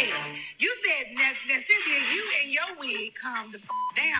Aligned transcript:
You 0.00 0.74
said 0.74 1.14
that, 1.14 1.34
that 1.48 1.60
Cynthia, 1.60 2.14
you 2.14 2.24
and 2.42 2.50
your 2.50 2.62
wig 2.80 3.14
calm 3.14 3.52
the 3.52 3.58
f- 3.58 3.68
down. 3.94 4.18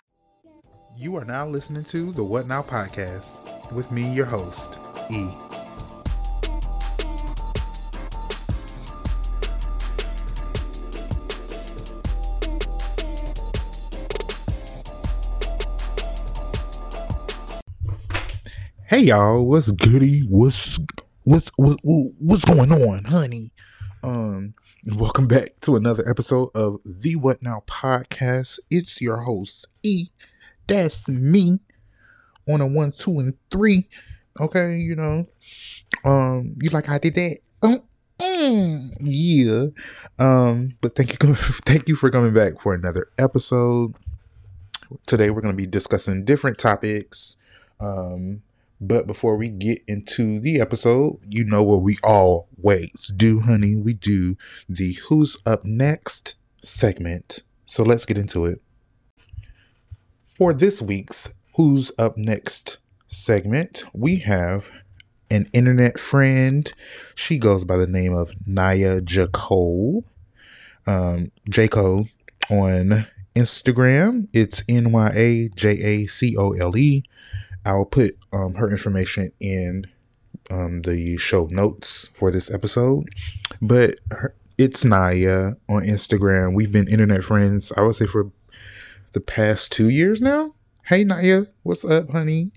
You 0.95 1.15
are 1.15 1.25
now 1.25 1.47
listening 1.47 1.85
to 1.85 2.11
the 2.11 2.23
What 2.23 2.45
Now 2.47 2.61
podcast 2.61 3.71
with 3.71 3.91
me, 3.91 4.13
your 4.13 4.27
host, 4.27 4.77
E. 5.09 5.27
Hey 18.85 18.99
y'all, 18.99 19.43
what's 19.47 19.71
goody? 19.71 20.19
What's 20.29 20.77
what's 21.23 21.49
what, 21.55 21.79
what's 21.83 22.45
going 22.45 22.71
on, 22.71 23.05
honey? 23.05 23.49
Um, 24.03 24.53
welcome 24.95 25.27
back 25.27 25.59
to 25.61 25.75
another 25.75 26.07
episode 26.09 26.49
of 26.55 26.79
the 26.83 27.15
What 27.15 27.43
Now 27.43 27.61
podcast. 27.67 28.57
It's 28.71 28.99
your 28.99 29.17
host 29.17 29.67
E. 29.83 30.07
That's 30.65 31.07
me 31.07 31.59
on 32.49 32.61
a 32.61 32.67
one, 32.67 32.91
two, 32.91 33.19
and 33.19 33.35
three. 33.51 33.87
Okay, 34.39 34.77
you 34.77 34.95
know, 34.95 35.27
um, 36.03 36.55
you 36.59 36.71
like 36.71 36.89
I 36.89 36.97
did 36.97 37.13
that? 37.13 37.37
Um, 37.61 37.83
mm, 38.19 38.91
yeah. 39.01 39.67
Um, 40.17 40.77
but 40.81 40.95
thank 40.95 41.11
you, 41.11 41.35
thank 41.35 41.87
you 41.87 41.95
for 41.95 42.09
coming 42.09 42.33
back 42.33 42.59
for 42.59 42.73
another 42.73 43.11
episode. 43.19 43.93
Today 45.05 45.29
we're 45.29 45.41
going 45.41 45.53
to 45.53 45.61
be 45.61 45.67
discussing 45.67 46.25
different 46.25 46.57
topics. 46.57 47.37
Um, 47.79 48.41
but 48.81 49.05
before 49.05 49.37
we 49.37 49.47
get 49.47 49.83
into 49.87 50.39
the 50.39 50.59
episode, 50.59 51.19
you 51.27 51.45
know 51.45 51.61
what 51.61 51.83
we 51.83 51.97
always 52.03 53.11
do, 53.15 53.39
honey. 53.39 53.75
We 53.75 53.93
do 53.93 54.35
the 54.67 54.93
Who's 55.07 55.37
Up 55.45 55.63
Next 55.63 56.33
segment. 56.63 57.43
So 57.67 57.83
let's 57.83 58.05
get 58.05 58.17
into 58.17 58.45
it. 58.45 58.59
For 60.23 60.51
this 60.51 60.81
week's 60.81 61.31
Who's 61.55 61.91
Up 61.99 62.17
Next 62.17 62.79
segment, 63.07 63.83
we 63.93 64.17
have 64.17 64.71
an 65.29 65.47
internet 65.53 65.99
friend. 65.99 66.71
She 67.13 67.37
goes 67.37 67.63
by 67.63 67.77
the 67.77 67.87
name 67.87 68.13
of 68.13 68.31
Nya 68.49 69.01
Jacole. 69.01 70.03
Um, 70.87 71.31
on 72.49 73.07
Instagram. 73.35 74.27
It's 74.33 74.63
N 74.67 74.91
Y 74.91 75.11
A 75.15 75.49
J 75.49 75.69
A 75.69 76.05
C 76.07 76.35
O 76.37 76.51
L 76.51 76.75
E. 76.77 77.03
I'll 77.65 77.85
put 77.85 78.17
um, 78.33 78.55
her 78.55 78.69
information 78.69 79.31
in 79.39 79.85
um, 80.49 80.81
the 80.81 81.17
show 81.17 81.47
notes 81.47 82.09
for 82.13 82.31
this 82.31 82.51
episode. 82.51 83.07
But 83.61 83.95
her, 84.09 84.35
it's 84.57 84.83
Nya 84.83 85.55
on 85.69 85.83
Instagram. 85.83 86.53
We've 86.53 86.71
been 86.71 86.87
internet 86.87 87.23
friends, 87.23 87.71
I 87.77 87.81
would 87.81 87.95
say, 87.95 88.05
for 88.05 88.31
the 89.13 89.21
past 89.21 89.71
two 89.71 89.89
years 89.89 90.21
now. 90.21 90.55
Hey, 90.85 91.05
Nya, 91.05 91.47
what's 91.63 91.85
up, 91.85 92.09
honey? 92.11 92.51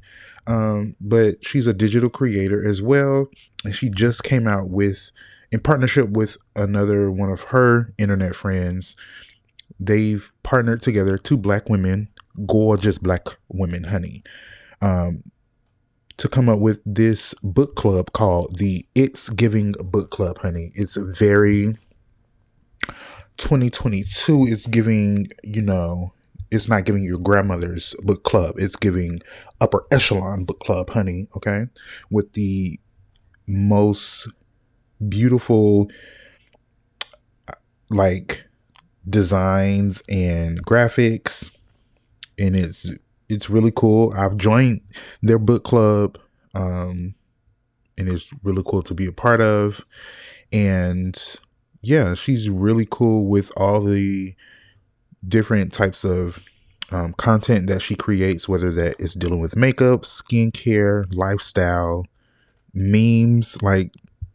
Um, 0.46 0.96
but 1.00 1.44
she's 1.44 1.66
a 1.66 1.72
digital 1.72 2.10
creator 2.10 2.66
as 2.66 2.82
well. 2.82 3.28
And 3.64 3.74
she 3.74 3.88
just 3.88 4.22
came 4.24 4.46
out 4.46 4.68
with, 4.68 5.10
in 5.50 5.60
partnership 5.60 6.10
with 6.10 6.36
another 6.56 7.10
one 7.10 7.30
of 7.30 7.42
her 7.44 7.92
internet 7.98 8.34
friends, 8.34 8.96
they've 9.78 10.30
partnered 10.42 10.82
together, 10.82 11.18
two 11.18 11.36
black 11.36 11.68
women, 11.68 12.08
gorgeous 12.46 12.98
black 12.98 13.28
women, 13.48 13.84
honey 13.84 14.22
um, 14.80 15.22
to 16.16 16.28
come 16.28 16.48
up 16.48 16.58
with 16.58 16.80
this 16.84 17.34
book 17.42 17.74
club 17.74 18.12
called 18.12 18.58
the 18.58 18.86
It's 18.94 19.28
Giving 19.30 19.72
Book 19.72 20.10
Club, 20.10 20.38
honey. 20.38 20.72
It's 20.74 20.96
very 20.96 21.76
2022 23.36 24.46
It's 24.48 24.66
giving, 24.66 25.28
you 25.42 25.62
know, 25.62 26.12
it's 26.50 26.68
not 26.68 26.84
giving 26.84 27.02
your 27.02 27.18
grandmother's 27.18 27.94
book 28.02 28.22
club. 28.22 28.54
It's 28.58 28.76
giving 28.76 29.20
upper 29.60 29.84
echelon 29.90 30.44
book 30.44 30.60
club, 30.60 30.90
honey, 30.90 31.26
okay? 31.36 31.66
With 32.10 32.32
the 32.34 32.78
most 33.46 34.28
beautiful 35.08 35.90
like 37.90 38.46
designs 39.08 40.02
and 40.08 40.64
graphics 40.64 41.50
and 42.38 42.56
it's 42.56 42.90
it's 43.34 43.50
really 43.50 43.72
cool. 43.74 44.12
I've 44.16 44.36
joined 44.36 44.80
their 45.22 45.38
book 45.38 45.64
club, 45.64 46.18
um, 46.54 47.14
and 47.98 48.12
it's 48.12 48.30
really 48.42 48.62
cool 48.64 48.82
to 48.84 48.94
be 48.94 49.06
a 49.06 49.12
part 49.12 49.40
of. 49.40 49.84
And 50.52 51.20
yeah, 51.82 52.14
she's 52.14 52.48
really 52.48 52.86
cool 52.90 53.26
with 53.26 53.50
all 53.56 53.82
the 53.82 54.34
different 55.26 55.72
types 55.72 56.04
of 56.04 56.44
um, 56.90 57.12
content 57.14 57.66
that 57.66 57.82
she 57.82 57.94
creates, 57.94 58.48
whether 58.48 58.70
that 58.72 58.96
is 59.00 59.14
dealing 59.14 59.40
with 59.40 59.56
makeup, 59.56 60.02
skincare, 60.02 61.12
lifestyle, 61.14 62.06
memes. 62.72 63.60
Like 63.62 63.92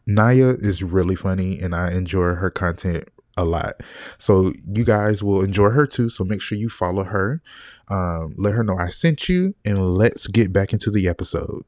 Nya 0.08 0.62
is 0.62 0.82
really 0.82 1.16
funny, 1.16 1.58
and 1.58 1.74
I 1.74 1.90
enjoy 1.92 2.34
her 2.34 2.50
content 2.50 3.08
a 3.36 3.44
lot. 3.44 3.82
So 4.18 4.52
you 4.66 4.84
guys 4.84 5.22
will 5.22 5.42
enjoy 5.42 5.70
her 5.70 5.86
too. 5.86 6.08
So 6.08 6.24
make 6.24 6.40
sure 6.42 6.58
you 6.58 6.68
follow 6.68 7.04
her. 7.04 7.42
Um, 7.88 8.34
let 8.36 8.54
her 8.54 8.62
know 8.62 8.78
I 8.78 8.88
sent 8.88 9.28
you, 9.28 9.54
and 9.64 9.96
let's 9.96 10.28
get 10.28 10.52
back 10.52 10.72
into 10.72 10.90
the 10.90 11.08
episode. 11.08 11.64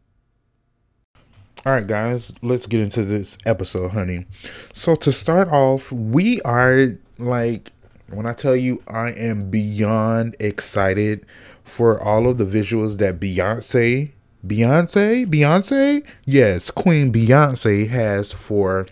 All 1.64 1.72
right, 1.72 1.86
guys, 1.86 2.32
let's 2.42 2.66
get 2.66 2.80
into 2.80 3.04
this 3.04 3.38
episode, 3.46 3.92
honey. 3.92 4.26
So 4.74 4.94
to 4.96 5.12
start 5.12 5.48
off, 5.48 5.92
we 5.92 6.40
are 6.42 6.98
like 7.18 7.72
when 8.08 8.26
I 8.26 8.32
tell 8.32 8.56
you 8.56 8.82
I 8.88 9.10
am 9.10 9.50
beyond 9.50 10.36
excited 10.38 11.24
for 11.64 12.00
all 12.00 12.28
of 12.28 12.38
the 12.38 12.44
visuals 12.44 12.98
that 12.98 13.20
Beyonce, 13.20 14.10
Beyonce, 14.46 15.26
Beyonce, 15.26 16.04
yes, 16.24 16.70
Queen 16.70 17.12
Beyonce 17.12 17.88
has 17.88 18.32
for 18.32 18.88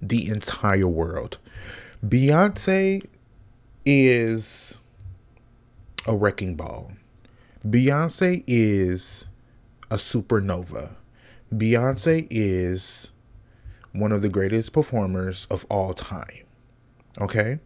the 0.00 0.28
entire 0.28 0.86
world. 0.86 1.38
Beyonce 2.04 3.04
is 3.84 4.78
a 6.06 6.16
wrecking 6.16 6.54
ball. 6.54 6.92
Beyonce 7.66 8.44
is 8.46 9.24
a 9.90 9.96
supernova. 9.96 10.94
Beyonce 11.52 12.28
is 12.30 13.08
one 13.92 14.12
of 14.12 14.22
the 14.22 14.28
greatest 14.28 14.72
performers 14.72 15.48
of 15.50 15.66
all 15.68 15.92
time. 15.92 16.44
Okay? 17.20 17.58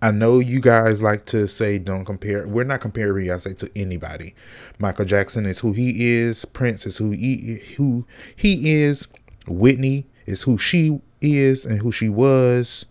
I 0.00 0.10
know 0.10 0.40
you 0.40 0.60
guys 0.60 1.00
like 1.00 1.26
to 1.26 1.46
say 1.46 1.78
don't 1.78 2.04
compare. 2.04 2.48
We're 2.48 2.64
not 2.64 2.80
comparing 2.80 3.26
Beyonce 3.26 3.56
to 3.58 3.70
anybody. 3.76 4.34
Michael 4.80 5.04
Jackson 5.04 5.46
is 5.46 5.60
who 5.60 5.72
he 5.72 6.12
is. 6.12 6.44
Prince 6.44 6.86
is 6.86 6.96
who 6.96 7.12
he 7.12 7.62
who 7.76 8.04
he 8.34 8.72
is. 8.72 9.06
Whitney 9.46 10.06
is 10.26 10.42
who 10.42 10.58
she 10.58 11.00
is 11.22 11.64
and 11.64 11.80
who 11.80 11.92
she 11.92 12.08
was. 12.08 12.84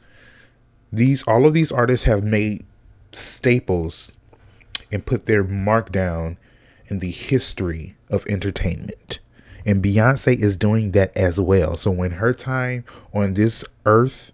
These 0.92 1.24
all 1.24 1.46
of 1.46 1.54
these 1.54 1.72
artists 1.72 2.06
have 2.06 2.24
made 2.24 2.66
staples 3.12 4.18
and 4.92 5.06
put 5.06 5.26
their 5.26 5.44
mark 5.44 5.92
down 5.92 6.38
in 6.88 7.00
the 7.00 7.12
history 7.12 7.96
of 8.10 8.26
entertainment. 8.28 9.20
And 9.66 9.84
Beyonce 9.84 10.38
is 10.38 10.58
doing 10.58 10.92
that 10.92 11.16
as 11.16 11.40
well. 11.40 11.78
So 11.78 11.92
when 11.92 12.12
her 12.12 12.34
time 12.34 12.84
on 13.14 13.36
this 13.36 13.64
earth 13.86 14.32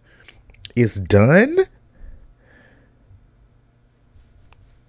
is 0.75 0.95
done, 0.95 1.59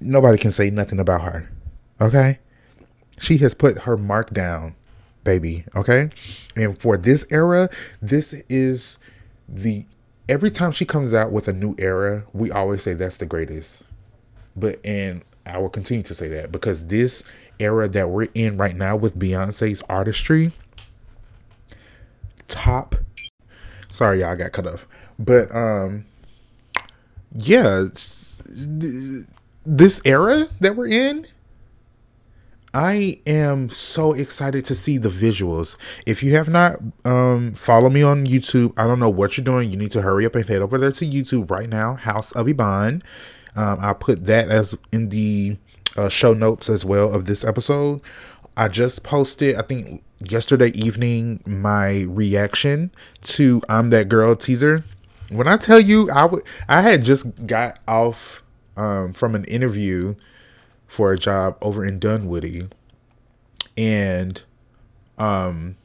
nobody 0.01 0.39
can 0.39 0.53
say 0.53 0.71
nothing 0.71 1.01
about 1.01 1.23
her. 1.23 1.51
Okay? 2.01 2.39
She 3.19 3.39
has 3.39 3.55
put 3.55 3.81
her 3.81 3.97
mark 3.97 4.33
down, 4.33 4.77
baby. 5.25 5.65
Okay? 5.75 6.11
And 6.57 6.81
for 6.81 6.97
this 6.97 7.27
era, 7.31 7.69
this 8.01 8.35
is 8.49 8.99
the 9.49 9.85
every 10.29 10.51
time 10.51 10.73
she 10.73 10.85
comes 10.85 11.15
out 11.15 11.33
with 11.33 11.49
a 11.49 11.53
new 11.53 11.75
era, 11.79 12.25
we 12.33 12.51
always 12.51 12.83
say 12.83 12.95
that's 12.95 13.17
the 13.17 13.27
greatest. 13.27 13.83
But 14.57 14.85
and 14.85 15.23
I 15.47 15.59
will 15.59 15.71
continue 15.71 16.03
to 16.05 16.15
say 16.15 16.29
that 16.29 16.53
because 16.53 16.87
this 16.87 17.25
era 17.59 17.89
that 17.89 18.11
we're 18.11 18.29
in 18.35 18.57
right 18.57 18.77
now 18.77 18.97
with 18.97 19.19
Beyonce's 19.19 19.83
artistry, 19.89 20.53
top. 22.47 22.95
Sorry, 23.89 24.21
y'all 24.21 24.37
got 24.37 24.53
cut 24.53 24.67
off. 24.67 24.87
But 25.19 25.55
um, 25.55 26.05
yeah, 27.35 27.89
this 29.65 30.01
era 30.05 30.49
that 30.61 30.77
we're 30.77 30.87
in 30.87 31.27
I 32.75 33.19
am 33.27 33.71
so 33.71 34.13
excited 34.13 34.65
to 34.67 34.75
see 34.75 34.99
the 34.99 35.09
visuals. 35.09 35.77
If 36.07 36.23
you 36.23 36.35
have 36.35 36.49
not 36.49 36.81
um 37.05 37.55
follow 37.55 37.89
me 37.89 38.03
on 38.03 38.27
YouTube, 38.27 38.73
I 38.77 38.87
don't 38.87 39.01
know 39.01 39.09
what 39.09 39.37
you're 39.37 39.45
doing. 39.45 39.71
You 39.71 39.77
need 39.77 39.93
to 39.93 40.03
hurry 40.03 40.27
up 40.27 40.35
and 40.35 40.47
head 40.49 40.63
over 40.63 40.79
there 40.79 40.93
to 40.93 41.07
YouTube 41.07 41.51
right 41.51 41.69
now, 41.69 41.95
House 41.95 42.33
of 42.33 42.47
Iban. 42.47 43.03
Um, 43.57 43.79
I'll 43.81 43.95
put 43.95 44.27
that 44.27 44.51
as 44.51 44.77
in 44.93 45.09
the 45.09 45.57
uh, 45.97 46.09
show 46.09 46.35
notes 46.35 46.69
as 46.69 46.85
well 46.85 47.13
of 47.13 47.25
this 47.25 47.45
episode. 47.45 48.01
I 48.57 48.69
just 48.69 49.03
posted, 49.03 49.57
I 49.57 49.63
think 49.63 50.03
yesterday 50.21 50.69
evening, 50.75 51.43
my 51.47 52.01
reaction 52.03 52.91
to 53.23 53.63
"I'm 53.69 53.91
That 53.91 54.09
Girl" 54.09 54.37
teaser. 54.37 54.85
When 55.31 55.47
I 55.47 55.57
tell 55.57 55.81
you, 55.81 56.11
I 56.11 56.25
would, 56.25 56.43
I 56.69 56.83
had 56.83 57.05
just 57.05 57.47
got 57.47 57.79
off 57.87 58.43
um, 58.77 59.13
from 59.13 59.35
an 59.35 59.45
interview 59.45 60.15
for 60.89 61.13
a 61.13 61.19
job 61.19 61.57
over 61.63 61.85
in 61.85 62.01
Dunwoody, 62.01 62.69
and 63.77 64.43
um, 65.19 65.77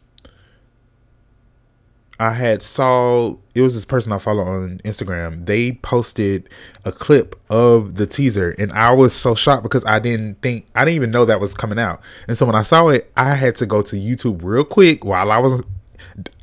I 2.19 2.31
had 2.31 2.61
saw 2.61 3.35
it 3.53 3.61
was 3.61 3.73
this 3.73 3.85
person 3.85 4.11
I 4.11 4.17
follow 4.17 4.43
on 4.43 4.79
Instagram. 4.85 5.45
They 5.45 5.73
posted 5.73 6.49
a 6.85 6.91
clip 6.91 7.39
of 7.49 7.95
the 7.95 8.07
teaser, 8.07 8.55
and 8.57 8.71
I 8.71 8.91
was 8.93 9.13
so 9.13 9.35
shocked 9.35 9.63
because 9.63 9.83
I 9.85 9.99
didn't 9.99 10.41
think 10.41 10.67
I 10.73 10.85
didn't 10.85 10.95
even 10.95 11.11
know 11.11 11.25
that 11.25 11.41
was 11.41 11.53
coming 11.53 11.77
out. 11.77 12.01
And 12.27 12.37
so 12.37 12.45
when 12.45 12.55
I 12.55 12.61
saw 12.61 12.87
it, 12.87 13.11
I 13.17 13.35
had 13.35 13.55
to 13.57 13.65
go 13.65 13.81
to 13.81 13.95
YouTube 13.95 14.39
real 14.41 14.63
quick 14.63 15.03
while 15.03 15.31
I 15.31 15.37
was 15.37 15.63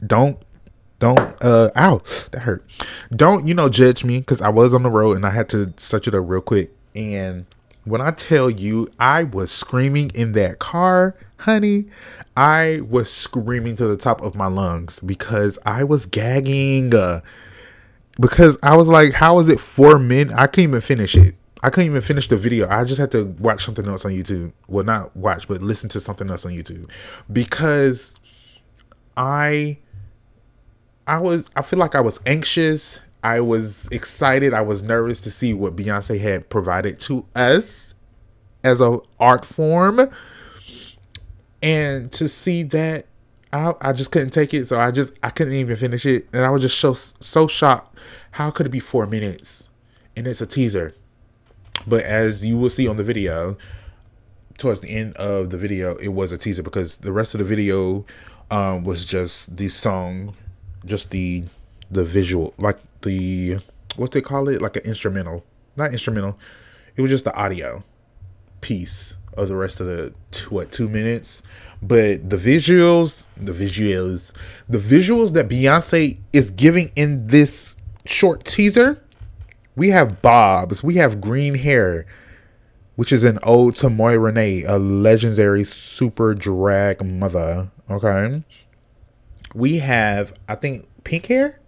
don't 0.06 0.38
don't 0.98 1.18
uh 1.42 1.70
ow 1.76 2.02
that 2.32 2.40
hurt. 2.40 2.64
Don't 3.10 3.48
you 3.48 3.54
know 3.54 3.68
judge 3.68 4.04
me 4.04 4.18
because 4.18 4.42
I 4.42 4.50
was 4.50 4.74
on 4.74 4.82
the 4.82 4.90
road 4.90 5.16
and 5.16 5.24
I 5.24 5.30
had 5.30 5.48
to 5.50 5.72
search 5.78 6.06
it 6.06 6.14
up 6.14 6.24
real 6.26 6.42
quick. 6.42 6.70
And 6.94 7.46
when 7.84 8.00
I 8.00 8.10
tell 8.10 8.50
you, 8.50 8.88
I 8.98 9.24
was 9.24 9.50
screaming 9.50 10.10
in 10.14 10.32
that 10.32 10.58
car 10.58 11.16
honey, 11.40 11.86
I 12.36 12.80
was 12.88 13.10
screaming 13.10 13.76
to 13.76 13.86
the 13.86 13.96
top 13.96 14.22
of 14.22 14.34
my 14.34 14.46
lungs 14.46 15.00
because 15.00 15.58
I 15.66 15.84
was 15.84 16.06
gagging. 16.06 16.94
Uh, 16.94 17.20
because 18.18 18.58
I 18.62 18.76
was 18.76 18.88
like, 18.88 19.14
how 19.14 19.38
is 19.38 19.48
it 19.48 19.58
four 19.60 19.98
minutes? 19.98 20.34
I 20.34 20.46
couldn't 20.46 20.70
even 20.70 20.80
finish 20.80 21.16
it. 21.16 21.34
I 21.62 21.70
couldn't 21.70 21.90
even 21.90 22.02
finish 22.02 22.28
the 22.28 22.36
video. 22.36 22.68
I 22.68 22.84
just 22.84 23.00
had 23.00 23.10
to 23.12 23.24
watch 23.24 23.64
something 23.64 23.86
else 23.86 24.04
on 24.04 24.12
YouTube. 24.12 24.52
Well, 24.66 24.84
not 24.84 25.14
watch, 25.16 25.48
but 25.48 25.62
listen 25.62 25.88
to 25.90 26.00
something 26.00 26.30
else 26.30 26.46
on 26.46 26.52
YouTube 26.52 26.90
because 27.32 28.18
I 29.16 29.78
I 31.06 31.18
was 31.18 31.48
I 31.56 31.62
feel 31.62 31.78
like 31.78 31.94
I 31.94 32.00
was 32.00 32.18
anxious. 32.26 33.00
I 33.22 33.40
was 33.40 33.88
excited. 33.88 34.54
I 34.54 34.62
was 34.62 34.82
nervous 34.82 35.20
to 35.20 35.30
see 35.30 35.52
what 35.52 35.76
Beyonce 35.76 36.20
had 36.20 36.48
provided 36.48 36.98
to 37.00 37.26
us 37.34 37.94
as 38.64 38.80
a 38.80 38.98
art 39.18 39.44
form. 39.44 40.10
And 41.62 42.10
to 42.12 42.28
see 42.28 42.62
that 42.64 43.06
I, 43.52 43.74
I 43.80 43.92
just 43.92 44.12
couldn't 44.12 44.30
take 44.30 44.54
it. 44.54 44.66
So 44.66 44.78
i 44.80 44.90
just 44.90 45.12
i 45.22 45.30
couldn't 45.30 45.54
even 45.54 45.76
finish 45.76 46.06
it. 46.06 46.28
And 46.32 46.44
i 46.44 46.50
was 46.50 46.62
just 46.62 46.78
so 46.78 46.94
so 46.94 47.46
shocked. 47.46 47.98
How 48.32 48.50
could 48.50 48.66
it 48.66 48.70
be 48.70 48.80
four 48.80 49.06
minutes? 49.06 49.68
And 50.16 50.26
it's 50.26 50.40
a 50.40 50.46
teaser. 50.46 50.94
But 51.86 52.04
as 52.04 52.44
you 52.44 52.58
will 52.58 52.70
see 52.70 52.86
on 52.86 52.96
the 52.96 53.04
video 53.04 53.56
towards 54.58 54.80
the 54.80 54.90
end 54.90 55.14
of 55.16 55.48
the 55.50 55.56
video 55.56 55.96
it 55.96 56.08
was 56.08 56.32
a 56.32 56.38
teaser 56.38 56.62
because 56.62 56.98
the 56.98 57.12
rest 57.12 57.34
of 57.34 57.38
the 57.38 57.44
video 57.44 58.04
um, 58.50 58.84
was 58.84 59.06
just 59.06 59.56
the 59.56 59.68
song 59.68 60.36
just 60.84 61.10
the 61.10 61.44
the 61.90 62.04
visual 62.04 62.52
like 62.58 62.76
the 63.02 63.58
what 63.96 64.12
they 64.12 64.20
call 64.20 64.48
it 64.48 64.60
like 64.62 64.76
an 64.76 64.82
instrumental 64.84 65.44
not 65.76 65.92
instrumental 65.92 66.38
it 66.96 67.02
was 67.02 67.10
just 67.10 67.24
the 67.24 67.34
audio 67.34 67.82
piece 68.60 69.16
of 69.34 69.48
the 69.48 69.56
rest 69.56 69.80
of 69.80 69.86
the 69.86 70.14
two, 70.30 70.50
what 70.50 70.72
two 70.72 70.88
minutes. 70.88 71.42
But 71.82 72.28
the 72.28 72.36
visuals, 72.36 73.26
the 73.36 73.52
visuals, 73.52 74.32
the 74.68 74.78
visuals 74.78 75.32
that 75.32 75.48
Beyonce 75.48 76.18
is 76.32 76.50
giving 76.50 76.90
in 76.94 77.28
this 77.28 77.76
short 78.04 78.44
teaser, 78.44 79.02
we 79.76 79.88
have 79.90 80.20
bobs, 80.20 80.82
we 80.82 80.96
have 80.96 81.20
green 81.20 81.54
hair, 81.54 82.06
which 82.96 83.12
is 83.12 83.24
an 83.24 83.38
ode 83.42 83.76
to 83.76 83.88
Moira 83.88 84.18
Renee, 84.18 84.64
a 84.64 84.78
legendary 84.78 85.64
super 85.64 86.34
drag 86.34 87.04
mother. 87.04 87.70
Okay. 87.90 88.42
We 89.54 89.78
have, 89.78 90.34
I 90.48 90.54
think, 90.54 90.86
pink 91.02 91.26
hair. 91.26 91.60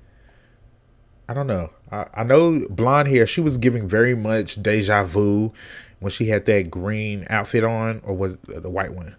I 1.33 1.35
don't 1.35 1.47
know. 1.47 1.71
I, 1.91 2.07
I 2.13 2.25
know 2.25 2.67
blonde 2.69 3.09
hair. 3.09 3.27
She 3.27 3.41
was 3.41 3.57
giving 3.57 3.89
very 3.89 4.15
much 4.15 4.63
deja 4.63 5.03
vu 5.03 5.51
when 5.99 6.13
she 6.13 6.27
had 6.27 6.45
that 6.45 6.71
green 6.71 7.27
outfit 7.31 7.65
on, 7.65 8.03
or 8.05 8.15
was 8.15 8.37
the 8.47 8.69
white 8.69 8.93
one? 8.93 9.17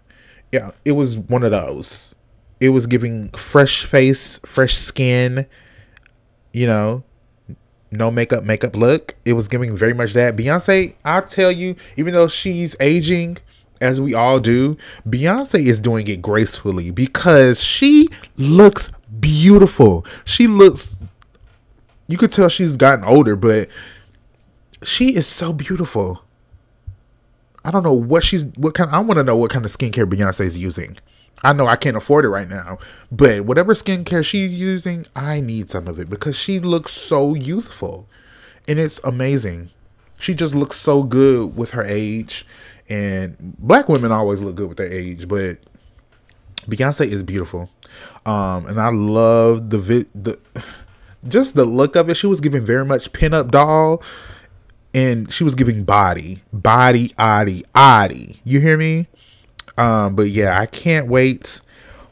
Yeah, 0.52 0.70
it 0.84 0.92
was 0.92 1.18
one 1.18 1.42
of 1.42 1.50
those. 1.50 2.14
It 2.60 2.68
was 2.68 2.86
giving 2.86 3.30
fresh 3.30 3.84
face, 3.84 4.38
fresh 4.46 4.76
skin, 4.76 5.46
you 6.52 6.68
know, 6.68 7.02
no 7.90 8.12
makeup, 8.12 8.44
makeup 8.44 8.76
look. 8.76 9.16
It 9.24 9.32
was 9.32 9.48
giving 9.48 9.76
very 9.76 9.92
much 9.92 10.12
that. 10.12 10.36
Beyonce, 10.36 10.94
i 11.04 11.20
tell 11.20 11.50
you, 11.50 11.74
even 11.96 12.14
though 12.14 12.28
she's 12.28 12.76
aging, 12.78 13.38
as 13.80 14.00
we 14.00 14.14
all 14.14 14.38
do, 14.38 14.76
Beyonce 15.04 15.66
is 15.66 15.80
doing 15.80 16.06
it 16.06 16.22
gracefully 16.22 16.92
because 16.92 17.60
she 17.60 18.08
looks 18.36 18.92
beautiful. 19.18 20.06
She 20.24 20.46
looks, 20.46 20.96
you 22.14 22.18
could 22.18 22.30
tell 22.30 22.48
she's 22.48 22.76
gotten 22.76 23.04
older, 23.04 23.34
but 23.34 23.68
she 24.84 25.16
is 25.16 25.26
so 25.26 25.52
beautiful. 25.52 26.22
I 27.64 27.72
don't 27.72 27.82
know 27.82 27.92
what 27.92 28.22
she's 28.22 28.44
what 28.54 28.74
kind. 28.74 28.88
I 28.92 29.00
want 29.00 29.18
to 29.18 29.24
know 29.24 29.36
what 29.36 29.50
kind 29.50 29.64
of 29.64 29.72
skincare 29.72 30.08
Beyonce 30.08 30.42
is 30.42 30.56
using. 30.56 30.96
I 31.42 31.52
know 31.52 31.66
I 31.66 31.74
can't 31.74 31.96
afford 31.96 32.24
it 32.24 32.28
right 32.28 32.48
now, 32.48 32.78
but 33.10 33.46
whatever 33.46 33.74
skincare 33.74 34.24
she's 34.24 34.52
using, 34.52 35.06
I 35.16 35.40
need 35.40 35.70
some 35.70 35.88
of 35.88 35.98
it 35.98 36.08
because 36.08 36.38
she 36.38 36.60
looks 36.60 36.92
so 36.92 37.34
youthful, 37.34 38.06
and 38.68 38.78
it's 38.78 39.00
amazing. 39.02 39.70
She 40.16 40.34
just 40.34 40.54
looks 40.54 40.76
so 40.76 41.02
good 41.02 41.56
with 41.56 41.70
her 41.72 41.82
age, 41.82 42.46
and 42.88 43.56
black 43.58 43.88
women 43.88 44.12
always 44.12 44.40
look 44.40 44.54
good 44.54 44.68
with 44.68 44.78
their 44.78 44.92
age, 44.92 45.26
but 45.26 45.58
Beyonce 46.68 47.10
is 47.10 47.24
beautiful, 47.24 47.70
um, 48.24 48.66
and 48.66 48.80
I 48.80 48.90
love 48.90 49.70
the 49.70 49.78
vi- 49.78 50.06
the 50.14 50.38
just 51.28 51.54
the 51.54 51.64
look 51.64 51.96
of 51.96 52.08
it. 52.08 52.16
She 52.16 52.26
was 52.26 52.40
giving 52.40 52.64
very 52.64 52.84
much 52.84 53.12
pinup 53.12 53.50
doll 53.50 54.02
and 54.94 55.32
she 55.32 55.44
was 55.44 55.54
giving 55.54 55.84
body, 55.84 56.42
body, 56.52 57.12
oddy, 57.18 57.64
oddy. 57.74 58.40
You 58.44 58.60
hear 58.60 58.76
me? 58.76 59.08
Um, 59.76 60.14
but 60.14 60.30
yeah, 60.30 60.58
I 60.58 60.66
can't 60.66 61.08
wait 61.08 61.60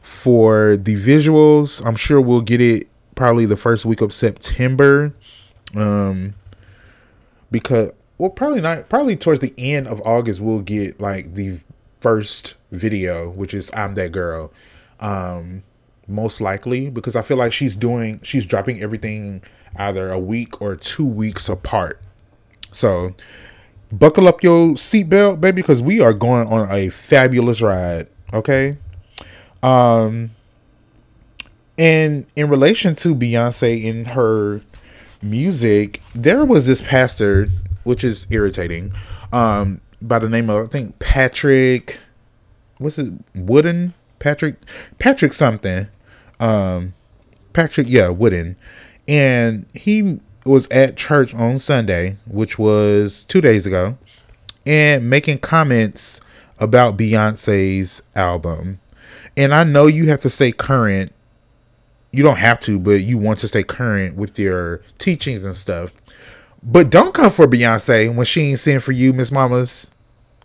for 0.01 0.77
the 0.77 0.97
visuals. 0.97 1.85
I'm 1.87 1.97
sure 1.97 2.21
we'll 2.21 2.41
get 2.41 2.61
it 2.61 2.89
probably 3.15 3.47
the 3.47 3.57
first 3.57 3.85
week 3.85 4.01
of 4.01 4.13
September. 4.13 5.15
Um, 5.77 6.35
because 7.51 7.93
well, 8.19 8.31
probably 8.31 8.61
not. 8.61 8.89
Probably 8.89 9.17
towards 9.17 9.41
the 9.41 9.55
end 9.59 9.87
of 9.89 10.01
August, 10.05 10.41
we'll 10.41 10.61
get 10.61 11.01
like 11.01 11.35
the 11.35 11.59
first 12.01 12.55
video, 12.71 13.31
which 13.31 13.55
is 13.55 13.71
"I'm 13.75 13.95
That 13.95 14.13
Girl." 14.13 14.53
Um, 15.01 15.63
most 16.09 16.41
likely 16.41 16.91
because 16.91 17.17
I 17.17 17.23
feel 17.23 17.37
like 17.37 17.53
she's 17.53 17.77
doing, 17.77 18.21
she's 18.23 18.47
dropping 18.47 18.83
everything 18.83 19.43
either 19.77 20.11
a 20.11 20.19
week 20.19 20.61
or 20.61 20.77
two 20.77 21.07
weeks 21.07 21.49
apart. 21.49 22.01
So 22.73 23.15
buckle 23.91 24.29
up 24.29 24.43
your 24.43 24.71
seatbelt, 24.71 25.41
baby, 25.41 25.63
because 25.63 25.83
we 25.83 26.01
are 26.01 26.13
going 26.13 26.49
on 26.49 26.71
a 26.71 26.89
fabulous 26.89 27.61
ride. 27.61 28.09
Okay. 28.33 28.79
Um 29.63 30.33
and 31.79 32.27
in 32.37 32.49
relation 32.49 32.95
to 32.97 33.15
Beyonce 33.15 33.83
in 33.83 34.07
her 34.07 34.61
music, 35.23 36.03
there 36.15 36.45
was 36.45 36.67
this 36.67 36.83
pastor, 36.83 37.49
which 37.85 38.05
is 38.05 38.27
irritating, 38.31 38.93
um, 39.33 39.81
by 40.01 40.19
the 40.19 40.29
name 40.29 40.51
of 40.51 40.65
I 40.65 40.69
think 40.69 40.99
Patrick 40.99 41.99
what's 42.79 42.99
it 42.99 43.13
Wooden? 43.35 43.95
Patrick 44.23 44.57
Patrick 44.99 45.33
something. 45.33 45.89
Um 46.41 46.95
Patrick, 47.53 47.87
yeah, 47.89 48.09
Wooden. 48.09 48.57
And 49.07 49.67
he 49.75 50.21
was 50.45 50.69
at 50.69 50.97
church 50.97 51.35
on 51.35 51.59
Sunday, 51.59 52.17
which 52.27 52.59
was 52.59 53.25
two 53.27 53.41
days 53.41 53.67
ago, 53.67 53.99
and 54.65 55.11
making 55.11 55.39
comments 55.39 56.21
about 56.59 56.97
Beyonce's 56.97 58.03
album. 58.15 58.81
And 59.37 59.55
I 59.55 59.65
know 59.65 59.87
you 59.87 60.09
have 60.09 60.21
to 60.23 60.31
stay 60.31 60.53
current. 60.53 61.13
You 62.13 62.23
don't 62.23 62.37
have 62.37 62.61
to, 62.61 62.79
but 62.79 63.03
you 63.03 63.19
want 63.19 63.39
to 63.41 63.49
stay 63.49 63.63
current 63.63 64.17
with 64.17 64.39
your 64.39 64.83
teachings 64.99 65.45
and 65.45 65.57
stuff. 65.57 65.91
But 66.63 66.91
don't 66.91 67.15
come 67.15 67.31
for 67.31 67.47
Beyonce 67.47 68.15
when 68.15 68.27
she 68.27 68.43
ain't 68.43 68.61
sent 68.61 68.83
for 68.83 68.93
you, 68.93 69.13
Miss 69.13 69.33
Mamas. 69.33 69.91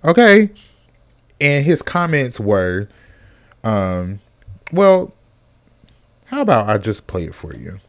Okay? 0.03 0.49
And 1.39 1.65
his 1.65 1.81
comments 1.81 2.39
were, 2.39 2.89
um, 3.67 4.19
well, 4.71 5.13
how 6.25 6.41
about 6.41 6.69
I 6.69 6.77
just 6.77 7.07
play 7.07 7.25
it 7.25 7.35
for 7.35 7.55
you? 7.55 7.79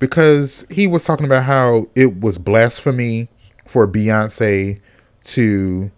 because 0.00 0.66
he 0.70 0.88
was 0.88 1.04
talking 1.04 1.26
about 1.26 1.44
how 1.44 1.86
it 1.94 2.20
was 2.20 2.38
blasphemy 2.38 3.28
for 3.64 3.86
Beyonce 3.86 4.80
to 5.22 5.92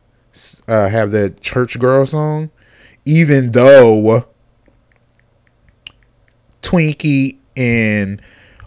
uh, 0.68 0.88
have 0.90 1.12
that 1.12 1.40
church 1.40 1.78
girl 1.78 2.04
song, 2.04 2.50
even 3.06 3.52
though 3.52 4.26
Twinkie 6.60 7.38
and 7.56 8.20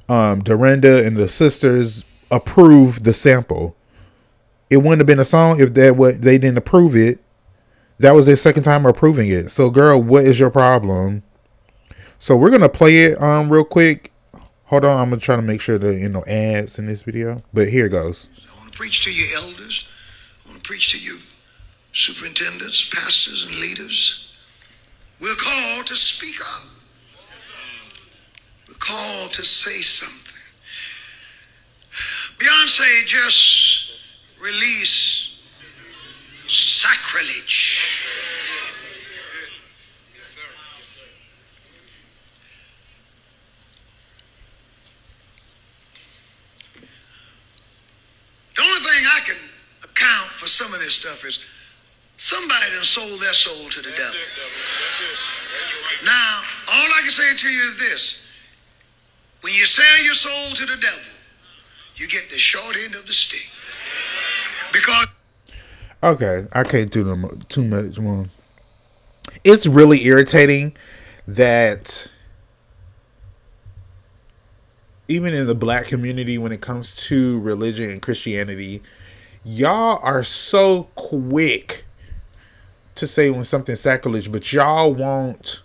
um, 0.10 0.42
Dorinda 0.42 1.06
and 1.06 1.18
the 1.18 1.28
sisters 1.28 2.06
approved 2.32 3.04
the 3.04 3.14
sample. 3.14 3.76
It 4.70 4.78
wouldn't 4.78 5.00
have 5.02 5.08
been 5.08 5.20
a 5.20 5.26
song 5.26 5.60
if 5.60 5.74
that 5.76 5.96
what 5.96 6.22
they 6.22 6.38
didn't 6.38 6.58
approve 6.58 6.96
it. 6.96 7.20
That 8.00 8.12
was 8.12 8.26
their 8.26 8.36
second 8.36 8.64
time 8.64 8.86
approving 8.86 9.30
it. 9.30 9.50
So, 9.50 9.70
girl, 9.70 10.02
what 10.02 10.26
is 10.26 10.40
your 10.40 10.50
problem? 10.50 11.24
So 12.20 12.36
we're 12.36 12.50
gonna 12.50 12.70
play 12.70 13.06
it 13.06 13.22
um 13.22 13.50
real 13.50 13.64
quick. 13.64 14.12
Hold 14.66 14.84
on, 14.84 14.98
I'm 14.98 15.10
gonna 15.10 15.22
try 15.22 15.36
to 15.36 15.42
make 15.42 15.62
sure 15.62 15.78
that 15.78 15.96
you 16.00 16.10
know 16.10 16.24
ads 16.26 16.80
in 16.80 16.88
this 16.88 17.04
video. 17.04 17.42
But 17.54 17.70
here 17.70 17.86
it 17.86 17.90
goes. 17.90 18.30
I 18.52 18.60
want 18.60 18.72
to 18.72 18.78
preach 18.78 19.02
to 19.02 19.12
you 19.14 19.26
elders. 19.36 19.88
I 20.46 20.50
want 20.50 20.64
to 20.64 20.68
preach 20.68 20.92
to 20.92 21.00
you 21.00 21.20
superintendents, 21.94 22.90
pastors, 22.90 23.46
and 23.46 23.56
leaders. 23.60 24.36
We're 25.22 25.36
called 25.36 25.86
to 25.88 25.96
speak 25.96 26.42
up. 26.42 26.64
We're 28.68 28.76
called 28.76 29.32
to 29.34 29.46
say 29.46 29.82
something. 29.82 30.34
Beyonce 32.38 33.06
just 33.06 33.92
released 34.42 35.32
sacrilege. 36.48 38.02
The 48.56 48.62
only 48.62 48.80
thing 48.80 49.06
I 49.06 49.20
can 49.26 49.36
account 49.84 50.30
for 50.32 50.48
some 50.48 50.74
of 50.74 50.75
this 50.86 50.96
stuff 50.96 51.26
is 51.26 51.40
somebody 52.18 52.72
done 52.72 52.84
sold 52.84 53.20
their 53.20 53.34
soul 53.34 53.70
to 53.70 53.82
the 53.82 53.90
devil. 53.90 54.20
Now, 56.06 56.42
all 56.72 56.88
I 56.94 57.02
can 57.02 57.10
say 57.10 57.36
to 57.36 57.48
you 57.50 57.72
is 57.72 57.80
this. 57.80 58.28
When 59.42 59.54
you 59.54 59.66
sell 59.66 60.04
your 60.04 60.14
soul 60.14 60.54
to 60.56 60.66
the 60.66 60.80
devil, 60.80 61.00
you 61.96 62.08
get 62.08 62.30
the 62.30 62.38
short 62.38 62.76
end 62.84 62.94
of 62.96 63.06
the 63.08 63.14
stick. 63.14 63.50
Because 64.72 65.08
Okay, 66.04 66.46
I 66.52 66.64
can't 66.64 66.92
do 66.92 67.04
no 67.04 67.16
mo- 67.16 67.38
too 67.50 67.64
much 67.64 67.98
more. 67.98 68.28
It's 69.44 69.66
really 69.66 70.06
irritating 70.06 70.78
that 71.28 72.08
even 75.08 75.34
in 75.34 75.48
the 75.48 75.56
black 75.56 75.88
community, 75.88 76.38
when 76.38 76.52
it 76.52 76.62
comes 76.62 76.96
to 77.08 77.40
religion 77.40 77.90
and 77.90 78.04
Christianity, 78.04 78.84
y'all 79.46 80.00
are 80.02 80.24
so 80.24 80.90
quick 80.96 81.86
to 82.96 83.06
say 83.06 83.30
when 83.30 83.44
something's 83.44 83.82
sacrilege, 83.82 84.32
but 84.32 84.52
y'all 84.52 84.94
won't. 84.94 85.62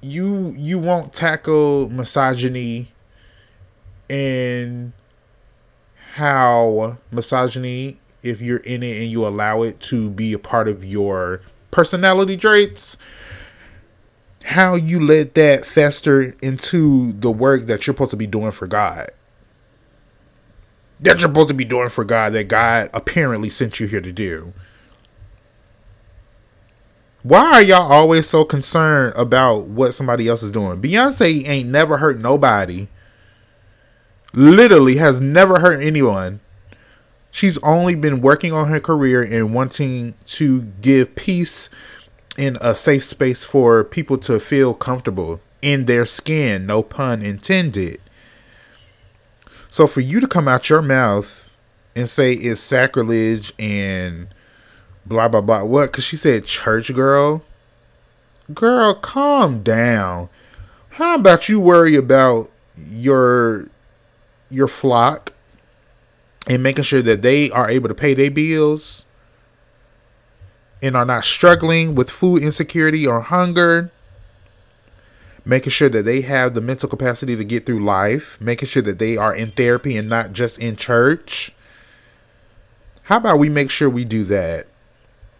You 0.00 0.54
you 0.56 0.78
won't 0.78 1.12
tackle 1.12 1.88
misogyny 1.88 2.92
and 4.08 4.92
how 6.14 6.98
misogyny, 7.10 7.98
if 8.22 8.40
you're 8.40 8.58
in 8.58 8.82
it 8.82 9.02
and 9.02 9.10
you 9.10 9.26
allow 9.26 9.62
it 9.62 9.80
to 9.80 10.10
be 10.10 10.32
a 10.32 10.38
part 10.38 10.68
of 10.68 10.84
your 10.84 11.40
personality 11.72 12.36
traits, 12.36 12.96
how 14.44 14.76
you 14.76 15.04
let 15.04 15.34
that 15.34 15.66
fester 15.66 16.34
into 16.40 17.12
the 17.12 17.30
work 17.30 17.66
that 17.66 17.86
you're 17.86 17.94
supposed 17.94 18.12
to 18.12 18.16
be 18.16 18.28
doing 18.28 18.52
for 18.52 18.68
God. 18.68 19.10
That 21.00 21.20
you're 21.20 21.28
supposed 21.28 21.48
to 21.48 21.54
be 21.54 21.64
doing 21.64 21.90
for 21.90 22.04
God, 22.04 22.32
that 22.32 22.48
God 22.48 22.90
apparently 22.94 23.50
sent 23.50 23.80
you 23.80 23.86
here 23.86 24.00
to 24.00 24.12
do. 24.12 24.52
Why 27.22 27.52
are 27.52 27.62
y'all 27.62 27.92
always 27.92 28.28
so 28.28 28.44
concerned 28.44 29.14
about 29.16 29.66
what 29.66 29.94
somebody 29.94 30.28
else 30.28 30.42
is 30.42 30.52
doing? 30.52 30.80
Beyonce 30.80 31.46
ain't 31.46 31.68
never 31.68 31.98
hurt 31.98 32.18
nobody 32.18 32.88
literally 34.36 34.96
has 34.96 35.20
never 35.20 35.60
hurt 35.60 35.82
anyone. 35.82 36.40
She's 37.30 37.58
only 37.58 37.94
been 37.94 38.20
working 38.20 38.52
on 38.52 38.68
her 38.68 38.78
career 38.78 39.22
and 39.22 39.54
wanting 39.54 40.14
to 40.26 40.62
give 40.80 41.16
peace 41.16 41.68
in 42.38 42.56
a 42.60 42.74
safe 42.74 43.02
space 43.04 43.44
for 43.44 43.82
people 43.82 44.18
to 44.18 44.38
feel 44.38 44.74
comfortable 44.74 45.40
in 45.62 45.86
their 45.86 46.06
skin, 46.06 46.66
no 46.66 46.82
pun 46.82 47.22
intended. 47.22 48.00
So 49.76 49.86
for 49.86 50.00
you 50.00 50.20
to 50.20 50.26
come 50.26 50.48
out 50.48 50.70
your 50.70 50.80
mouth 50.80 51.50
and 51.94 52.08
say 52.08 52.32
it's 52.32 52.62
sacrilege 52.62 53.52
and 53.58 54.28
blah 55.04 55.28
blah 55.28 55.42
blah 55.42 55.64
what? 55.64 55.92
Cuz 55.92 56.02
she 56.02 56.16
said 56.16 56.46
church 56.46 56.94
girl? 56.94 57.42
Girl 58.54 58.94
calm 58.94 59.62
down. 59.62 60.30
How 60.92 61.16
about 61.16 61.50
you 61.50 61.60
worry 61.60 61.94
about 61.94 62.50
your 62.88 63.68
your 64.48 64.66
flock 64.66 65.34
and 66.46 66.62
making 66.62 66.84
sure 66.84 67.02
that 67.02 67.20
they 67.20 67.50
are 67.50 67.68
able 67.68 67.90
to 67.90 67.94
pay 67.94 68.14
their 68.14 68.30
bills 68.30 69.04
and 70.82 70.96
are 70.96 71.04
not 71.04 71.22
struggling 71.22 71.94
with 71.94 72.08
food 72.08 72.42
insecurity 72.42 73.06
or 73.06 73.20
hunger. 73.20 73.90
Making 75.48 75.70
sure 75.70 75.88
that 75.88 76.04
they 76.04 76.22
have 76.22 76.54
the 76.54 76.60
mental 76.60 76.88
capacity 76.88 77.36
to 77.36 77.44
get 77.44 77.66
through 77.66 77.84
life, 77.84 78.36
making 78.40 78.66
sure 78.66 78.82
that 78.82 78.98
they 78.98 79.16
are 79.16 79.32
in 79.32 79.52
therapy 79.52 79.96
and 79.96 80.08
not 80.08 80.32
just 80.32 80.58
in 80.58 80.74
church. 80.74 81.52
How 83.04 83.18
about 83.18 83.38
we 83.38 83.48
make 83.48 83.70
sure 83.70 83.88
we 83.88 84.04
do 84.04 84.24
that? 84.24 84.66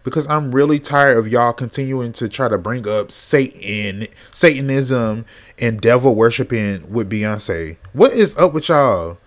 Because 0.05 0.25
I'm 0.27 0.55
really 0.55 0.79
tired 0.79 1.17
of 1.17 1.27
y'all 1.27 1.51
continuing 1.51 2.13
to 2.13 2.29
try 2.29 2.47
to 2.47 2.57
bring 2.57 2.87
up 2.87 3.11
Satan, 3.11 4.07
Satanism, 4.31 5.25
and 5.59 5.81
devil 5.81 6.15
worshiping 6.15 6.89
with 6.89 7.09
Beyonce. 7.09 7.75
What 7.91 8.13
is 8.13 8.33
up 8.37 8.53
with 8.53 8.69
y'all 8.69 9.17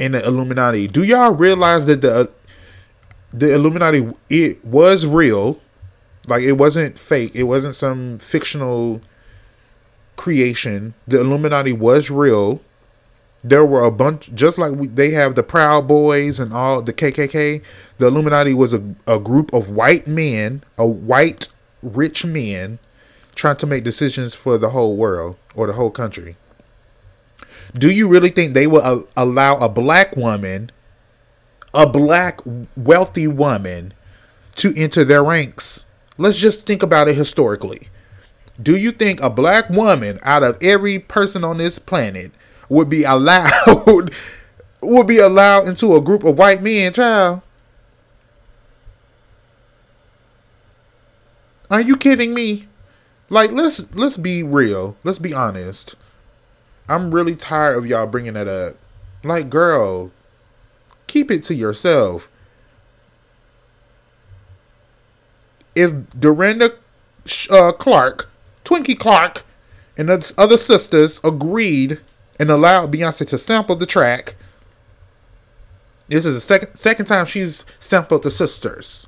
in 0.00 0.10
the 0.10 0.26
Illuminati? 0.26 0.88
Do 0.88 1.04
y'all 1.04 1.30
realize 1.30 1.86
that 1.86 2.00
the 2.00 2.12
uh, 2.12 2.26
the 3.32 3.54
Illuminati 3.54 4.12
it 4.28 4.64
was 4.64 5.06
real? 5.06 5.60
Like 6.26 6.42
it 6.42 6.54
wasn't 6.54 6.98
fake. 6.98 7.36
It 7.36 7.44
wasn't 7.44 7.76
some 7.76 8.18
fictional 8.18 9.00
creation. 10.18 10.92
The 11.06 11.20
Illuminati 11.20 11.72
was 11.72 12.10
real. 12.10 12.60
There 13.42 13.64
were 13.64 13.84
a 13.84 13.90
bunch, 13.90 14.34
just 14.34 14.58
like 14.58 14.72
we, 14.72 14.88
they 14.88 15.12
have 15.12 15.34
the 15.34 15.42
Proud 15.42 15.88
Boys 15.88 16.38
and 16.38 16.52
all 16.52 16.82
the 16.82 16.92
KKK. 16.92 17.62
The 17.96 18.06
Illuminati 18.06 18.52
was 18.52 18.74
a, 18.74 18.82
a 19.06 19.18
group 19.18 19.54
of 19.54 19.70
white 19.70 20.06
men, 20.06 20.62
a 20.76 20.86
white 20.86 21.48
rich 21.82 22.26
men 22.26 22.78
trying 23.34 23.56
to 23.56 23.66
make 23.66 23.84
decisions 23.84 24.34
for 24.34 24.58
the 24.58 24.70
whole 24.70 24.96
world 24.96 25.36
or 25.54 25.66
the 25.68 25.72
whole 25.72 25.90
country. 25.90 26.36
Do 27.74 27.90
you 27.90 28.08
really 28.08 28.30
think 28.30 28.52
they 28.52 28.66
will 28.66 29.06
allow 29.16 29.56
a 29.58 29.68
black 29.68 30.16
woman, 30.16 30.70
a 31.72 31.86
black 31.86 32.40
wealthy 32.76 33.28
woman, 33.28 33.94
to 34.56 34.74
enter 34.76 35.04
their 35.04 35.22
ranks? 35.22 35.84
Let's 36.16 36.38
just 36.38 36.66
think 36.66 36.82
about 36.82 37.08
it 37.08 37.16
historically. 37.16 37.88
Do 38.60 38.76
you 38.76 38.90
think 38.90 39.20
a 39.20 39.30
black 39.30 39.70
woman 39.70 40.18
out 40.22 40.42
of 40.42 40.58
every 40.62 40.98
person 40.98 41.44
on 41.44 41.58
this 41.58 41.78
planet 41.78 42.32
would 42.68 42.88
be 42.88 43.04
allowed 43.04 44.12
would 44.80 45.06
be 45.06 45.18
allowed 45.18 45.66
into 45.68 45.94
a 45.94 46.00
group 46.00 46.24
of 46.24 46.38
white 46.38 46.62
men, 46.62 46.92
child? 46.92 47.42
Are 51.70 51.80
you 51.80 51.96
kidding 51.96 52.34
me? 52.34 52.66
Like 53.30 53.52
let's 53.52 53.94
let's 53.94 54.16
be 54.16 54.42
real. 54.42 54.96
Let's 55.04 55.18
be 55.18 55.34
honest. 55.34 55.96
I'm 56.88 57.14
really 57.14 57.36
tired 57.36 57.76
of 57.76 57.86
y'all 57.86 58.06
bringing 58.06 58.32
that 58.34 58.48
up. 58.48 58.76
Like 59.22 59.50
girl, 59.50 60.10
keep 61.06 61.30
it 61.30 61.44
to 61.44 61.54
yourself. 61.54 62.28
If 65.74 65.92
Dorinda 66.18 66.70
uh, 67.50 67.72
Clark, 67.72 68.30
Twinkie 68.68 68.98
Clark, 68.98 69.44
and 69.96 70.10
the 70.10 70.34
other 70.36 70.58
sisters 70.58 71.20
agreed 71.24 72.00
and 72.38 72.50
allowed 72.50 72.92
Beyonce 72.92 73.26
to 73.28 73.38
sample 73.38 73.76
the 73.76 73.86
track, 73.86 74.34
this 76.08 76.26
is 76.26 76.34
the 76.34 76.40
second 76.40 76.76
second 76.76 77.06
time 77.06 77.24
she's 77.24 77.64
sampled 77.80 78.24
the 78.24 78.30
sisters, 78.30 79.06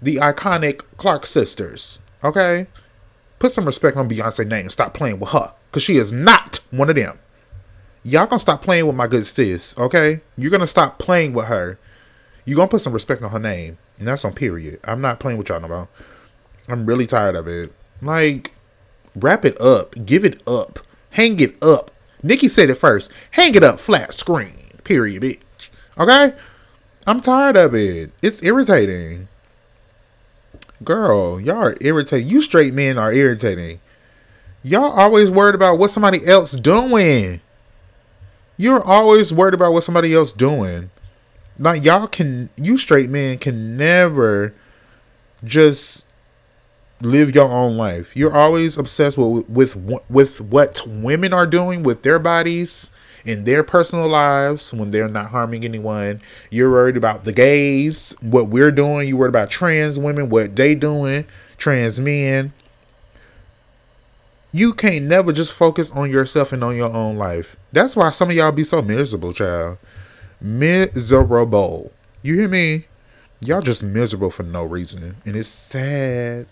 the 0.00 0.16
iconic 0.16 0.82
Clark 0.96 1.26
sisters. 1.26 1.98
Okay, 2.22 2.68
put 3.40 3.50
some 3.50 3.64
respect 3.64 3.96
on 3.96 4.08
Beyonce's 4.08 4.46
name. 4.46 4.70
Stop 4.70 4.94
playing 4.94 5.18
with 5.18 5.30
her, 5.30 5.52
cause 5.72 5.82
she 5.82 5.96
is 5.96 6.12
not 6.12 6.60
one 6.70 6.88
of 6.88 6.94
them. 6.94 7.18
Y'all 8.04 8.26
gonna 8.26 8.38
stop 8.38 8.62
playing 8.62 8.86
with 8.86 8.94
my 8.94 9.08
good 9.08 9.26
sis, 9.26 9.76
okay? 9.76 10.20
You're 10.36 10.52
gonna 10.52 10.68
stop 10.68 11.00
playing 11.00 11.32
with 11.32 11.46
her. 11.46 11.80
You 12.44 12.54
gonna 12.54 12.68
put 12.68 12.82
some 12.82 12.92
respect 12.92 13.22
on 13.22 13.30
her 13.30 13.40
name, 13.40 13.78
and 13.98 14.06
that's 14.06 14.24
on 14.24 14.34
period. 14.34 14.78
I'm 14.84 15.00
not 15.00 15.18
playing 15.18 15.36
with 15.36 15.48
y'all 15.48 15.60
no 15.60 15.66
more. 15.66 15.88
I'm 16.68 16.86
really 16.86 17.08
tired 17.08 17.34
of 17.34 17.48
it. 17.48 17.72
Like, 18.00 18.52
wrap 19.16 19.44
it 19.44 19.60
up, 19.60 19.94
give 20.04 20.24
it 20.24 20.42
up, 20.46 20.80
hang 21.10 21.38
it 21.40 21.62
up. 21.62 21.90
Nikki 22.22 22.48
said 22.48 22.70
it 22.70 22.76
first. 22.76 23.10
Hang 23.32 23.54
it 23.54 23.62
up, 23.62 23.78
flat 23.78 24.12
screen. 24.12 24.70
Period, 24.84 25.22
bitch. 25.22 25.68
Okay? 25.98 26.34
I'm 27.06 27.20
tired 27.20 27.56
of 27.56 27.74
it. 27.74 28.12
It's 28.22 28.42
irritating. 28.42 29.28
Girl, 30.84 31.40
y'all 31.40 31.56
are 31.56 31.76
irritating. 31.80 32.28
You 32.28 32.40
straight 32.40 32.74
men 32.74 32.98
are 32.98 33.12
irritating. 33.12 33.80
Y'all 34.62 34.92
always 34.92 35.30
worried 35.30 35.54
about 35.54 35.78
what 35.78 35.90
somebody 35.90 36.26
else 36.26 36.52
doing. 36.52 37.40
You're 38.56 38.82
always 38.82 39.32
worried 39.32 39.54
about 39.54 39.72
what 39.72 39.84
somebody 39.84 40.14
else 40.14 40.32
doing. 40.32 40.90
Like 41.58 41.84
y'all 41.84 42.06
can, 42.06 42.50
you 42.56 42.76
straight 42.76 43.08
men 43.08 43.38
can 43.38 43.76
never 43.76 44.54
just 45.44 46.04
live 47.00 47.34
your 47.34 47.50
own 47.50 47.76
life. 47.76 48.16
You're 48.16 48.34
always 48.34 48.76
obsessed 48.76 49.18
with 49.18 49.48
with 49.48 49.76
with 50.08 50.40
what 50.40 50.86
women 50.86 51.32
are 51.32 51.46
doing 51.46 51.82
with 51.82 52.02
their 52.02 52.18
bodies 52.18 52.90
in 53.24 53.44
their 53.44 53.62
personal 53.62 54.08
lives 54.08 54.72
when 54.72 54.90
they're 54.90 55.08
not 55.08 55.30
harming 55.30 55.64
anyone. 55.64 56.20
You're 56.50 56.70
worried 56.70 56.96
about 56.96 57.24
the 57.24 57.32
gays, 57.32 58.16
what 58.20 58.48
we're 58.48 58.70
doing. 58.70 59.08
You're 59.08 59.18
worried 59.18 59.30
about 59.30 59.50
trans 59.50 59.98
women, 59.98 60.30
what 60.30 60.56
they 60.56 60.74
doing, 60.74 61.24
trans 61.56 62.00
men. 62.00 62.52
You 64.50 64.72
can't 64.72 65.04
never 65.04 65.32
just 65.32 65.52
focus 65.52 65.90
on 65.90 66.10
yourself 66.10 66.52
and 66.52 66.64
on 66.64 66.74
your 66.74 66.90
own 66.90 67.16
life. 67.16 67.54
That's 67.70 67.94
why 67.94 68.10
some 68.12 68.30
of 68.30 68.36
y'all 68.36 68.50
be 68.50 68.64
so 68.64 68.80
miserable, 68.80 69.34
child. 69.34 69.76
Miserable. 70.40 71.92
You 72.22 72.34
hear 72.34 72.48
me? 72.48 72.87
Y'all 73.40 73.62
just 73.62 73.82
miserable 73.82 74.30
for 74.30 74.42
no 74.42 74.64
reason. 74.64 75.16
And 75.24 75.36
it's 75.36 75.48
sad. 75.48 76.46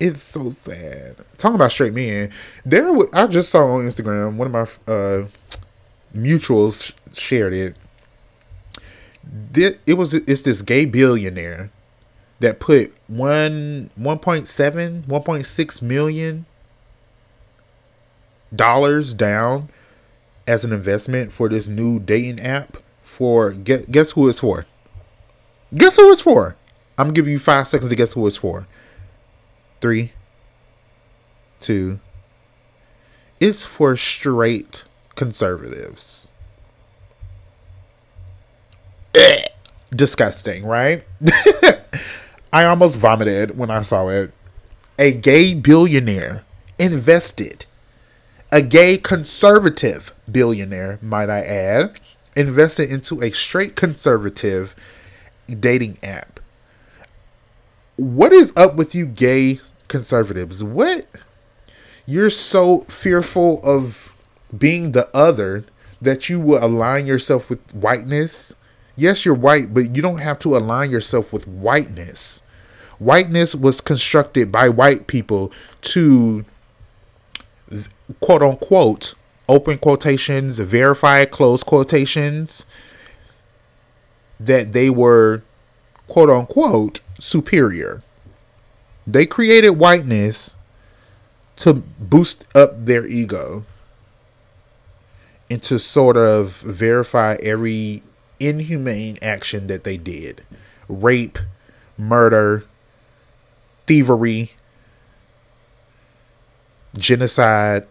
It's 0.00 0.22
so 0.22 0.50
sad. 0.50 1.16
Talking 1.36 1.56
about 1.56 1.70
straight 1.72 1.92
men. 1.92 2.30
There 2.64 2.90
I 3.14 3.26
just 3.26 3.50
saw 3.50 3.66
on 3.66 3.86
Instagram, 3.86 4.36
one 4.36 4.46
of 4.46 4.52
my 4.52 4.92
uh 4.92 5.26
mutuals 6.16 6.92
shared 7.12 7.52
it. 7.52 7.76
It 9.86 9.94
was 9.94 10.14
it's 10.14 10.42
this 10.42 10.62
gay 10.62 10.84
billionaire 10.84 11.70
that 12.40 12.58
put 12.58 12.94
one 13.06 13.90
1.7 13.98 15.02
1.6 15.04 15.82
million 15.82 16.46
dollars 18.54 19.14
down 19.14 19.68
as 20.46 20.64
an 20.64 20.72
investment 20.72 21.32
for 21.32 21.48
this 21.48 21.68
new 21.68 22.00
dating 22.00 22.40
app 22.40 22.78
for 23.02 23.52
guess, 23.52 23.84
guess 23.86 24.10
who 24.12 24.28
it's 24.28 24.40
for 24.40 24.66
guess 25.74 25.96
who 25.96 26.12
it's 26.12 26.22
for 26.22 26.56
i'm 26.98 27.12
giving 27.12 27.32
you 27.32 27.38
five 27.38 27.66
seconds 27.66 27.90
to 27.90 27.96
guess 27.96 28.12
who 28.12 28.26
it's 28.26 28.36
for 28.36 28.66
three 29.80 30.12
two 31.60 31.98
it's 33.42 33.64
for 33.64 33.96
straight 33.96 34.84
conservatives. 35.16 36.28
Eh, 39.14 39.46
disgusting, 39.90 40.64
right? 40.64 41.04
I 42.52 42.64
almost 42.64 42.94
vomited 42.94 43.58
when 43.58 43.68
I 43.68 43.82
saw 43.82 44.06
it. 44.10 44.32
A 44.96 45.12
gay 45.12 45.54
billionaire 45.54 46.44
invested, 46.78 47.66
a 48.52 48.62
gay 48.62 48.96
conservative 48.96 50.14
billionaire, 50.30 51.00
might 51.02 51.28
I 51.28 51.40
add, 51.40 52.00
invested 52.36 52.90
into 52.90 53.22
a 53.22 53.30
straight 53.30 53.74
conservative 53.74 54.76
dating 55.60 55.98
app. 56.02 56.40
What 57.96 58.32
is 58.32 58.52
up 58.56 58.74
with 58.74 58.94
you 58.94 59.06
gay 59.06 59.60
conservatives? 59.88 60.64
What? 60.64 61.06
You're 62.06 62.30
so 62.30 62.80
fearful 62.82 63.60
of 63.62 64.14
being 64.56 64.92
the 64.92 65.14
other 65.16 65.64
that 66.00 66.28
you 66.28 66.40
will 66.40 66.62
align 66.62 67.06
yourself 67.06 67.48
with 67.48 67.74
whiteness. 67.74 68.54
Yes, 68.96 69.24
you're 69.24 69.34
white, 69.34 69.72
but 69.72 69.94
you 69.94 70.02
don't 70.02 70.18
have 70.18 70.38
to 70.40 70.56
align 70.56 70.90
yourself 70.90 71.32
with 71.32 71.46
whiteness. 71.46 72.42
Whiteness 72.98 73.54
was 73.54 73.80
constructed 73.80 74.50
by 74.50 74.68
white 74.68 75.06
people 75.06 75.52
to 75.82 76.44
quote 78.20 78.42
unquote 78.42 79.14
open 79.48 79.78
quotations, 79.78 80.58
verify 80.58 81.24
close 81.24 81.62
quotations 81.62 82.64
that 84.46 84.72
they 84.72 84.90
were 84.90 85.42
quote 86.08 86.30
unquote 86.30 87.00
superior. 87.18 88.02
They 89.06 89.26
created 89.26 89.70
whiteness 89.70 90.54
to 91.56 91.74
boost 91.74 92.44
up 92.54 92.84
their 92.86 93.06
ego 93.06 93.64
and 95.50 95.62
to 95.64 95.78
sort 95.78 96.16
of 96.16 96.60
verify 96.60 97.36
every 97.42 98.02
inhumane 98.40 99.18
action 99.22 99.66
that 99.68 99.84
they 99.84 99.96
did 99.96 100.42
rape, 100.88 101.38
murder, 101.96 102.64
thievery, 103.86 104.52
genocide, 106.94 107.86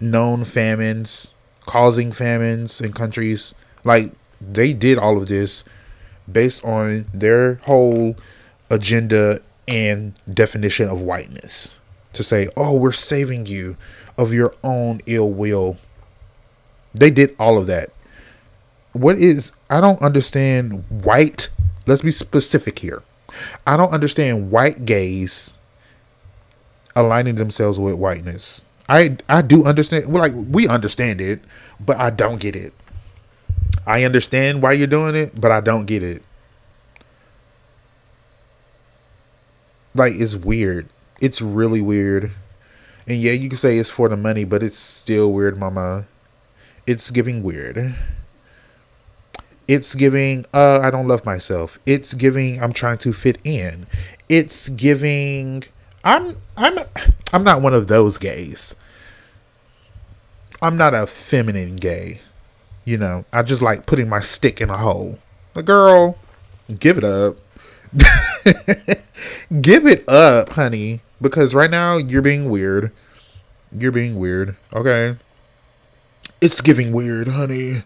known 0.00 0.44
famines, 0.44 1.34
causing 1.66 2.12
famines 2.12 2.80
in 2.80 2.92
countries. 2.92 3.54
Like, 3.84 4.12
they 4.40 4.72
did 4.72 4.98
all 4.98 5.16
of 5.16 5.28
this 5.28 5.64
based 6.30 6.64
on 6.64 7.06
their 7.12 7.56
whole 7.64 8.16
agenda 8.70 9.40
and 9.68 10.14
definition 10.32 10.88
of 10.88 11.00
whiteness 11.00 11.78
to 12.12 12.22
say, 12.22 12.48
oh, 12.56 12.76
we're 12.76 12.92
saving 12.92 13.46
you 13.46 13.76
of 14.16 14.32
your 14.32 14.54
own 14.62 15.00
ill 15.06 15.30
will. 15.30 15.76
They 16.94 17.10
did 17.10 17.34
all 17.38 17.58
of 17.58 17.66
that. 17.66 17.90
What 18.92 19.16
is, 19.18 19.52
I 19.68 19.80
don't 19.80 20.00
understand 20.00 20.84
white, 20.88 21.48
let's 21.86 22.02
be 22.02 22.12
specific 22.12 22.78
here. 22.78 23.02
I 23.66 23.76
don't 23.76 23.92
understand 23.92 24.50
white 24.52 24.84
gays 24.84 25.58
aligning 26.94 27.34
themselves 27.34 27.80
with 27.80 27.94
whiteness. 27.94 28.64
I 28.88 29.16
I 29.28 29.42
do 29.42 29.64
understand. 29.64 30.12
Well, 30.12 30.22
like 30.22 30.34
we 30.34 30.68
understand 30.68 31.20
it, 31.20 31.40
but 31.80 31.98
I 31.98 32.10
don't 32.10 32.38
get 32.38 32.54
it. 32.56 32.72
I 33.86 34.04
understand 34.04 34.62
why 34.62 34.72
you're 34.72 34.86
doing 34.86 35.14
it, 35.14 35.40
but 35.40 35.52
I 35.52 35.60
don't 35.60 35.86
get 35.86 36.02
it. 36.02 36.22
Like 39.94 40.14
it's 40.16 40.36
weird. 40.36 40.88
It's 41.20 41.40
really 41.40 41.80
weird. 41.80 42.32
And 43.06 43.20
yeah, 43.20 43.32
you 43.32 43.48
can 43.48 43.58
say 43.58 43.78
it's 43.78 43.90
for 43.90 44.08
the 44.08 44.16
money, 44.16 44.44
but 44.44 44.62
it's 44.62 44.78
still 44.78 45.32
weird, 45.32 45.58
mama. 45.58 46.06
It's 46.86 47.10
giving 47.10 47.42
weird. 47.42 47.94
It's 49.66 49.94
giving 49.94 50.44
uh 50.52 50.80
I 50.80 50.90
don't 50.90 51.08
love 51.08 51.24
myself. 51.24 51.78
It's 51.86 52.14
giving 52.14 52.62
I'm 52.62 52.72
trying 52.72 52.98
to 52.98 53.12
fit 53.12 53.38
in. 53.44 53.86
It's 54.28 54.68
giving 54.70 55.64
I'm 56.04 56.36
I'm 56.56 56.78
I'm 57.32 57.44
not 57.44 57.62
one 57.62 57.74
of 57.74 57.88
those 57.88 58.18
gays. 58.18 58.76
I'm 60.62 60.76
not 60.76 60.94
a 60.94 61.06
feminine 61.06 61.76
gay. 61.76 62.20
You 62.84 62.98
know, 62.98 63.24
I 63.32 63.42
just 63.42 63.62
like 63.62 63.86
putting 63.86 64.08
my 64.08 64.20
stick 64.20 64.60
in 64.60 64.70
a 64.70 64.76
hole. 64.76 65.18
The 65.54 65.62
girl, 65.62 66.18
give 66.78 66.98
it 66.98 67.04
up. 67.04 67.38
give 69.60 69.86
it 69.86 70.08
up, 70.08 70.50
honey 70.50 71.00
because 71.24 71.54
right 71.54 71.70
now 71.70 71.96
you're 71.96 72.22
being 72.22 72.50
weird. 72.50 72.92
You're 73.72 73.90
being 73.90 74.18
weird. 74.18 74.56
Okay. 74.72 75.16
It's 76.40 76.60
giving 76.60 76.92
weird, 76.92 77.28
honey. 77.28 77.82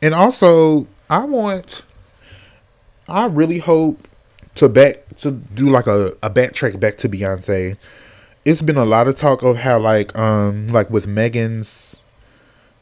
And 0.00 0.14
also, 0.14 0.86
I 1.10 1.24
want 1.24 1.82
I 3.08 3.26
really 3.26 3.58
hope 3.58 4.06
to 4.56 4.68
back 4.68 5.16
to 5.16 5.30
do 5.30 5.70
like 5.70 5.86
a, 5.86 6.16
a 6.22 6.30
backtrack 6.30 6.78
back 6.80 6.98
to 6.98 7.08
Beyonce. 7.08 7.76
It's 8.44 8.62
been 8.62 8.76
a 8.76 8.84
lot 8.84 9.08
of 9.08 9.16
talk 9.16 9.42
of 9.42 9.58
how 9.58 9.78
like 9.78 10.16
um 10.16 10.68
like 10.68 10.90
with 10.90 11.06
Megan's 11.06 12.00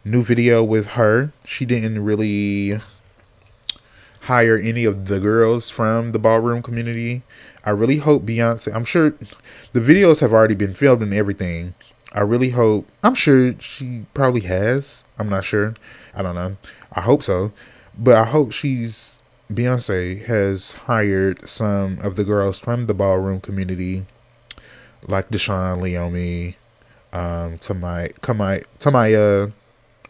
new 0.05 0.23
video 0.23 0.63
with 0.63 0.89
her, 0.89 1.33
she 1.45 1.65
didn't 1.65 2.05
really 2.05 2.79
hire 4.23 4.57
any 4.57 4.85
of 4.85 5.07
the 5.07 5.21
girls 5.21 5.69
from 5.71 6.13
the 6.13 6.19
ballroom 6.19 6.63
community. 6.63 7.23
I 7.65 7.71
really 7.71 7.99
hope 7.99 8.25
Beyonce, 8.25 8.75
I'm 8.75 8.85
sure 8.85 9.15
the 9.73 9.81
videos 9.81 10.21
have 10.21 10.33
already 10.33 10.55
been 10.55 10.75
filmed 10.75 11.03
and 11.03 11.13
everything. 11.13 11.75
I 12.13 12.21
really 12.21 12.51
hope, 12.51 12.89
I'm 13.03 13.15
sure 13.15 13.55
she 13.59 14.07
probably 14.15 14.43
has. 14.43 15.05
I'm 15.19 15.29
not 15.29 15.45
sure. 15.45 15.75
I 16.15 16.23
don't 16.23 16.37
know. 16.37 16.57
I 16.93 17.01
hope 17.01 17.23
so. 17.23 17.53
But 17.99 18.17
I 18.17 18.25
hope 18.25 18.53
she's, 18.53 19.14
Beyonce 19.53 20.25
has 20.25 20.73
hired 20.73 21.49
some 21.49 21.99
of 22.01 22.17
the 22.17 22.25
girls 22.25 22.59
from 22.59 22.87
the 22.87 22.95
ballroom 22.95 23.41
community, 23.41 24.07
like 25.07 25.29
Deshaun 25.29 25.81
Leiomy, 25.81 26.55
um, 27.13 27.59
Tamaya, 27.59 28.13
Tamaya, 28.81 29.53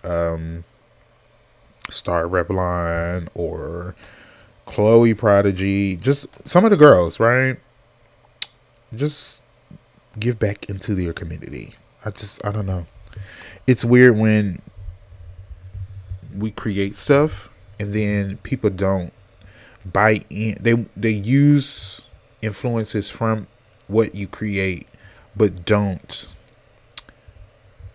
um, 0.04 0.64
Star 1.90 2.24
Revlon 2.24 3.28
or 3.34 3.96
Chloe 4.66 5.14
Prodigy, 5.14 5.96
just 5.96 6.48
some 6.48 6.64
of 6.64 6.70
the 6.70 6.76
girls, 6.76 7.18
right? 7.18 7.58
Just 8.94 9.42
give 10.18 10.38
back 10.38 10.68
into 10.68 10.94
your 10.94 11.12
community. 11.12 11.74
I 12.04 12.10
just 12.10 12.44
I 12.46 12.52
don't 12.52 12.66
know. 12.66 12.86
It's 13.66 13.84
weird 13.84 14.16
when 14.16 14.62
we 16.34 16.50
create 16.50 16.96
stuff 16.96 17.48
and 17.78 17.92
then 17.92 18.38
people 18.38 18.70
don't 18.70 19.12
buy 19.84 20.24
in. 20.30 20.56
They 20.60 20.74
they 20.96 21.10
use 21.10 22.02
influences 22.42 23.10
from 23.10 23.46
what 23.86 24.14
you 24.14 24.26
create, 24.26 24.86
but 25.36 25.64
don't 25.64 26.28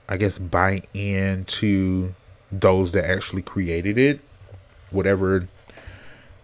I 0.08 0.18
guess 0.18 0.40
buy 0.40 0.82
into 0.94 2.16
those 2.52 2.92
that 2.94 3.06
actually 3.06 3.44
created 3.44 3.98
it, 3.98 4.22
whatever 4.90 5.48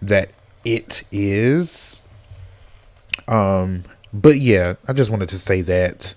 that 0.01 0.29
it 0.63 1.03
is. 1.11 2.01
Um, 3.27 3.83
but 4.13 4.37
yeah, 4.37 4.75
I 4.87 4.93
just 4.93 5.09
wanted 5.09 5.29
to 5.29 5.39
say 5.39 5.61
that. 5.61 6.13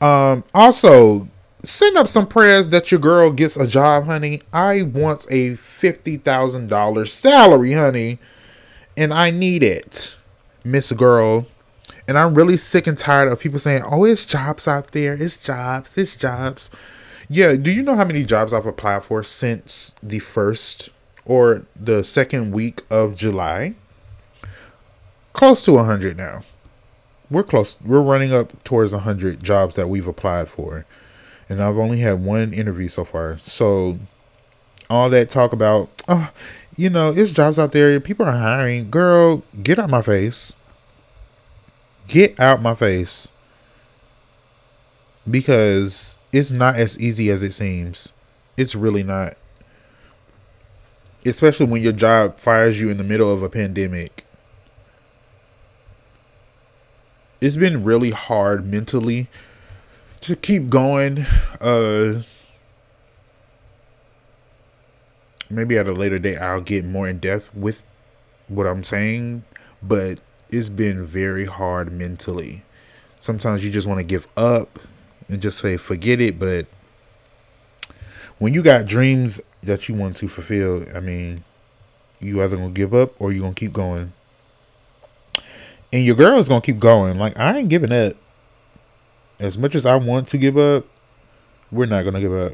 Um, 0.00 0.42
also, 0.54 1.28
send 1.64 1.98
up 1.98 2.08
some 2.08 2.26
prayers 2.26 2.70
that 2.70 2.90
your 2.90 3.00
girl 3.00 3.30
gets 3.30 3.56
a 3.56 3.66
job, 3.66 4.04
honey. 4.04 4.42
I 4.52 4.82
want 4.82 5.26
a 5.30 5.56
fifty 5.56 6.16
thousand 6.16 6.68
dollars 6.68 7.12
salary, 7.12 7.72
honey, 7.72 8.18
and 8.96 9.12
I 9.12 9.30
need 9.30 9.62
it, 9.62 10.16
Miss 10.64 10.92
Girl. 10.92 11.46
And 12.08 12.16
I'm 12.16 12.34
really 12.34 12.56
sick 12.56 12.86
and 12.86 12.96
tired 12.96 13.30
of 13.30 13.40
people 13.40 13.58
saying, 13.58 13.82
"Oh, 13.84 14.04
it's 14.04 14.24
jobs 14.24 14.68
out 14.68 14.92
there. 14.92 15.14
It's 15.14 15.42
jobs. 15.42 15.98
It's 15.98 16.16
jobs." 16.16 16.70
Yeah, 17.28 17.56
do 17.56 17.72
you 17.72 17.82
know 17.82 17.96
how 17.96 18.04
many 18.04 18.24
jobs 18.24 18.52
I've 18.52 18.66
applied 18.66 19.02
for 19.02 19.24
since 19.24 19.94
the 20.00 20.20
first 20.20 20.90
or 21.24 21.66
the 21.74 22.04
second 22.04 22.52
week 22.52 22.82
of 22.88 23.16
July? 23.16 23.74
Close 25.32 25.64
to 25.64 25.78
a 25.78 25.84
hundred 25.84 26.16
now. 26.16 26.42
We're 27.28 27.42
close. 27.42 27.76
We're 27.84 28.00
running 28.00 28.32
up 28.32 28.62
towards 28.62 28.92
a 28.92 29.00
hundred 29.00 29.42
jobs 29.42 29.74
that 29.74 29.88
we've 29.88 30.06
applied 30.06 30.48
for, 30.48 30.86
and 31.48 31.60
I've 31.60 31.76
only 31.76 31.98
had 31.98 32.24
one 32.24 32.52
interview 32.52 32.88
so 32.88 33.04
far. 33.04 33.38
So, 33.38 33.98
all 34.88 35.10
that 35.10 35.28
talk 35.28 35.52
about, 35.52 35.90
oh, 36.06 36.30
you 36.76 36.90
know, 36.90 37.10
it's 37.10 37.32
jobs 37.32 37.58
out 37.58 37.72
there. 37.72 37.98
People 38.00 38.26
are 38.26 38.32
hiring. 38.32 38.90
Girl, 38.90 39.42
get 39.62 39.78
out 39.78 39.88
my 39.90 40.02
face. 40.02 40.52
Get 42.06 42.38
out 42.38 42.60
my 42.60 42.74
face. 42.74 43.28
Because 45.28 46.16
it's 46.32 46.50
not 46.50 46.76
as 46.76 46.98
easy 46.98 47.30
as 47.30 47.42
it 47.42 47.52
seems. 47.52 48.12
It's 48.56 48.74
really 48.74 49.02
not. 49.02 49.36
Especially 51.24 51.66
when 51.66 51.82
your 51.82 51.92
job 51.92 52.38
fires 52.38 52.80
you 52.80 52.90
in 52.90 52.98
the 52.98 53.04
middle 53.04 53.32
of 53.32 53.42
a 53.42 53.48
pandemic. 53.48 54.24
It's 57.40 57.56
been 57.56 57.84
really 57.84 58.10
hard 58.10 58.66
mentally 58.66 59.28
to 60.20 60.36
keep 60.36 60.68
going. 60.68 61.26
Uh 61.60 62.22
maybe 65.50 65.78
at 65.78 65.86
a 65.86 65.92
later 65.92 66.18
date 66.18 66.38
I'll 66.38 66.60
get 66.60 66.84
more 66.84 67.08
in 67.08 67.18
depth 67.18 67.54
with 67.54 67.84
what 68.48 68.66
I'm 68.66 68.84
saying, 68.84 69.44
but 69.82 70.20
it's 70.50 70.68
been 70.68 71.04
very 71.04 71.44
hard 71.44 71.92
mentally. 71.92 72.62
Sometimes 73.20 73.64
you 73.64 73.70
just 73.70 73.86
want 73.86 73.98
to 73.98 74.04
give 74.04 74.26
up 74.36 74.78
and 75.28 75.40
just 75.40 75.58
say 75.58 75.76
forget 75.76 76.20
it, 76.20 76.38
but 76.38 76.66
when 78.38 78.54
you 78.54 78.62
got 78.62 78.86
dreams 78.86 79.40
that 79.62 79.88
you 79.88 79.94
want 79.94 80.16
to 80.16 80.28
fulfill, 80.28 80.84
I 80.94 81.00
mean, 81.00 81.42
you 82.20 82.42
either 82.42 82.56
gonna 82.56 82.70
give 82.70 82.94
up 82.94 83.20
or 83.20 83.32
you 83.32 83.40
gonna 83.40 83.54
keep 83.54 83.72
going. 83.72 84.12
And 85.92 86.04
your 86.04 86.16
girl 86.16 86.38
is 86.38 86.48
gonna 86.48 86.60
keep 86.60 86.78
going. 86.78 87.18
Like 87.18 87.38
I 87.38 87.58
ain't 87.58 87.68
giving 87.68 87.92
up. 87.92 88.14
As 89.38 89.58
much 89.58 89.74
as 89.74 89.84
I 89.84 89.96
want 89.96 90.28
to 90.28 90.38
give 90.38 90.56
up, 90.56 90.86
we're 91.70 91.86
not 91.86 92.04
gonna 92.04 92.20
give 92.20 92.32
up. 92.32 92.52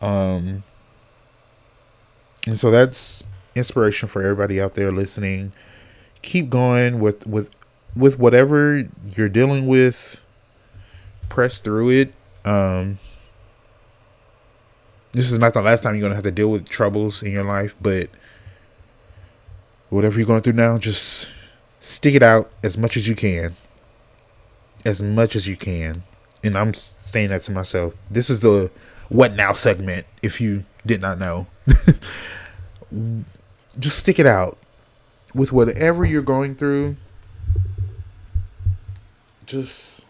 Um 0.00 0.64
and 2.46 2.58
so 2.58 2.70
that's 2.70 3.24
inspiration 3.54 4.08
for 4.08 4.22
everybody 4.22 4.60
out 4.60 4.74
there 4.74 4.90
listening. 4.90 5.52
Keep 6.22 6.50
going 6.50 7.00
with 7.00 7.26
with 7.26 7.50
with 7.94 8.18
whatever 8.18 8.88
you're 9.16 9.28
dealing 9.28 9.66
with. 9.66 10.22
Press 11.28 11.58
through 11.60 11.90
it. 11.90 12.14
Um 12.44 12.98
this 15.12 15.30
is 15.30 15.38
not 15.38 15.52
the 15.52 15.62
last 15.62 15.82
time 15.82 15.94
you're 15.94 16.02
gonna 16.02 16.14
have 16.14 16.24
to 16.24 16.30
deal 16.30 16.50
with 16.50 16.68
troubles 16.68 17.22
in 17.22 17.32
your 17.32 17.44
life, 17.44 17.74
but 17.80 18.08
whatever 19.90 20.18
you're 20.18 20.26
going 20.26 20.42
through 20.42 20.54
now, 20.54 20.78
just 20.78 21.32
stick 21.80 22.14
it 22.14 22.22
out 22.22 22.50
as 22.62 22.78
much 22.78 22.96
as 22.96 23.06
you 23.06 23.14
can. 23.14 23.56
As 24.84 25.02
much 25.02 25.36
as 25.36 25.46
you 25.46 25.56
can. 25.56 26.02
And 26.42 26.58
I'm 26.58 26.74
saying 26.74 27.28
that 27.28 27.42
to 27.42 27.52
myself. 27.52 27.94
This 28.10 28.28
is 28.30 28.40
the 28.40 28.70
what 29.08 29.34
now 29.34 29.52
segment, 29.52 30.06
if 30.22 30.40
you 30.40 30.64
did 30.84 31.00
not 31.00 31.18
know. 31.18 31.46
just 33.78 33.98
stick 33.98 34.18
it 34.18 34.26
out 34.26 34.58
with 35.34 35.52
whatever 35.52 36.04
you're 36.04 36.22
going 36.22 36.54
through. 36.54 36.96
Just 39.46 40.04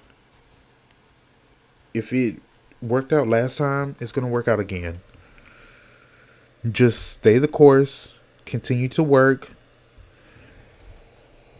if 1.94 2.12
it 2.12 2.40
worked 2.80 3.12
out 3.12 3.28
last 3.28 3.58
time, 3.58 3.96
it's 4.00 4.12
going 4.12 4.26
to 4.26 4.30
work 4.32 4.48
out 4.48 4.60
again. 4.60 5.00
Just 6.70 7.12
stay 7.12 7.38
the 7.38 7.48
course, 7.48 8.18
continue 8.44 8.88
to 8.88 9.02
work, 9.02 9.50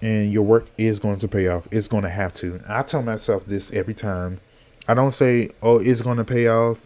and 0.01 0.33
your 0.33 0.43
work 0.43 0.67
is 0.79 0.99
going 0.99 1.19
to 1.19 1.29
pay 1.29 1.49
off. 1.49 1.67
It's 1.71 1.89
going 1.89 2.05
to 2.05 2.09
have 2.09 2.35
to. 2.35 2.61
I 2.69 2.83
tell 2.83 3.03
myself 3.03 3.47
this 3.47 3.73
every 3.73 3.95
time. 3.95 4.41
I 4.87 4.95
don't 4.95 5.11
say, 5.13 5.51
"Oh, 5.63 5.79
it's 5.79 6.03
going 6.03 6.19
to 6.19 6.25
pay 6.25 6.47
off." 6.49 6.79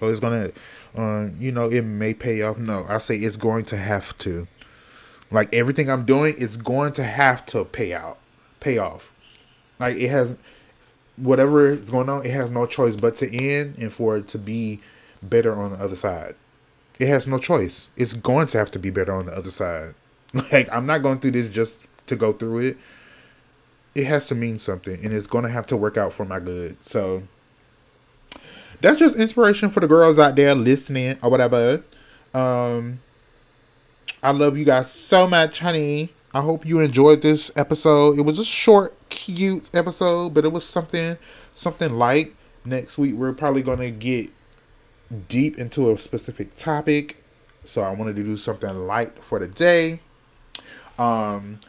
Oh, 0.00 0.08
it's 0.08 0.20
going 0.20 0.50
to, 0.50 0.60
you 1.38 1.52
know, 1.52 1.68
it 1.68 1.82
may 1.82 2.14
pay 2.14 2.42
off. 2.42 2.58
No, 2.58 2.86
I 2.88 2.98
say 2.98 3.16
it's 3.16 3.36
going 3.36 3.64
to 3.66 3.76
have 3.76 4.16
to. 4.18 4.46
Like 5.30 5.54
everything 5.54 5.90
I'm 5.90 6.04
doing 6.04 6.34
is 6.36 6.56
going 6.56 6.92
to 6.94 7.02
have 7.02 7.44
to 7.46 7.64
pay 7.64 7.92
out, 7.92 8.18
pay 8.60 8.78
off. 8.78 9.12
Like 9.78 9.96
it 9.96 10.08
has 10.08 10.36
whatever 11.16 11.66
is 11.66 11.90
going 11.90 12.08
on, 12.08 12.24
it 12.24 12.30
has 12.32 12.50
no 12.50 12.66
choice 12.66 12.96
but 12.96 13.16
to 13.16 13.34
end 13.34 13.76
and 13.78 13.92
for 13.92 14.16
it 14.18 14.28
to 14.28 14.38
be 14.38 14.80
better 15.22 15.58
on 15.60 15.72
the 15.72 15.78
other 15.78 15.96
side. 15.96 16.34
It 16.98 17.08
has 17.08 17.26
no 17.26 17.38
choice. 17.38 17.90
It's 17.96 18.14
going 18.14 18.46
to 18.48 18.58
have 18.58 18.70
to 18.72 18.78
be 18.78 18.90
better 18.90 19.12
on 19.12 19.26
the 19.26 19.32
other 19.32 19.50
side. 19.50 19.94
Like 20.52 20.70
I'm 20.70 20.84
not 20.86 20.98
going 20.98 21.20
through 21.20 21.30
this 21.30 21.48
just 21.48 21.80
to 22.08 22.16
go 22.16 22.32
through 22.32 22.58
it. 22.58 22.78
It 23.94 24.04
has 24.04 24.26
to 24.26 24.34
mean 24.34 24.58
something 24.58 25.02
and 25.02 25.14
it's 25.14 25.26
going 25.26 25.44
to 25.44 25.50
have 25.50 25.66
to 25.68 25.76
work 25.76 25.96
out 25.96 26.12
for 26.12 26.26
my 26.26 26.40
good. 26.40 26.76
So 26.84 27.22
that's 28.80 28.98
just 28.98 29.16
inspiration 29.16 29.70
for 29.70 29.80
the 29.80 29.88
girls 29.88 30.18
out 30.18 30.36
there 30.36 30.54
listening 30.54 31.18
or 31.22 31.30
whatever. 31.30 31.82
Um 32.34 33.00
I 34.22 34.30
love 34.30 34.56
you 34.56 34.64
guys 34.64 34.90
so 34.90 35.26
much, 35.26 35.60
honey. 35.60 36.10
I 36.34 36.40
hope 36.40 36.66
you 36.66 36.80
enjoyed 36.80 37.22
this 37.22 37.50
episode. 37.56 38.18
It 38.18 38.22
was 38.22 38.38
a 38.38 38.44
short, 38.44 38.94
cute 39.08 39.70
episode, 39.74 40.34
but 40.34 40.44
it 40.44 40.52
was 40.52 40.66
something 40.66 41.16
something 41.54 41.96
light. 41.96 42.34
Next 42.64 42.98
week 42.98 43.14
we're 43.14 43.32
probably 43.32 43.62
gonna 43.62 43.90
get 43.90 44.30
deep 45.28 45.58
into 45.58 45.90
a 45.90 45.98
specific 45.98 46.56
topic. 46.56 47.22
So 47.64 47.82
I 47.82 47.90
wanted 47.90 48.16
to 48.16 48.24
do 48.24 48.36
something 48.36 48.86
light 48.86 49.22
for 49.22 49.38
the 49.38 49.48
day. 49.48 50.00
Um 50.98 51.60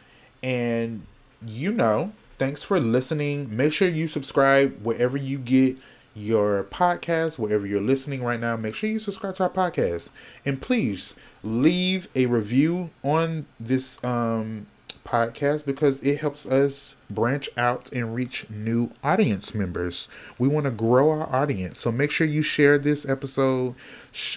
and 0.42 1.06
you 1.44 1.72
know, 1.72 2.12
thanks 2.38 2.62
for 2.62 2.80
listening. 2.80 3.54
Make 3.56 3.72
sure 3.72 3.88
you 3.88 4.08
subscribe 4.08 4.82
wherever 4.82 5.16
you 5.16 5.38
get 5.38 5.76
your 6.18 6.64
podcast, 6.64 7.38
wherever 7.38 7.66
you're 7.66 7.80
listening 7.80 8.22
right 8.22 8.40
now. 8.40 8.56
Make 8.56 8.74
sure 8.74 8.90
you 8.90 8.98
subscribe 8.98 9.36
to 9.36 9.44
our 9.44 9.50
podcast. 9.50 10.10
And 10.44 10.60
please 10.60 11.14
leave 11.42 12.08
a 12.14 12.26
review 12.26 12.90
on 13.02 13.46
this 13.60 14.02
um, 14.04 14.66
podcast 15.04 15.64
because 15.64 16.00
it 16.00 16.18
helps 16.18 16.44
us 16.44 16.96
branch 17.08 17.48
out 17.56 17.90
and 17.92 18.14
reach 18.14 18.48
new 18.50 18.90
audience 19.02 19.54
members. 19.54 20.08
We 20.38 20.48
want 20.48 20.64
to 20.64 20.70
grow 20.70 21.10
our 21.10 21.34
audience. 21.34 21.80
So 21.80 21.90
make 21.90 22.10
sure 22.10 22.26
you 22.26 22.42
share 22.42 22.78
this 22.78 23.08
episode, 23.08 23.74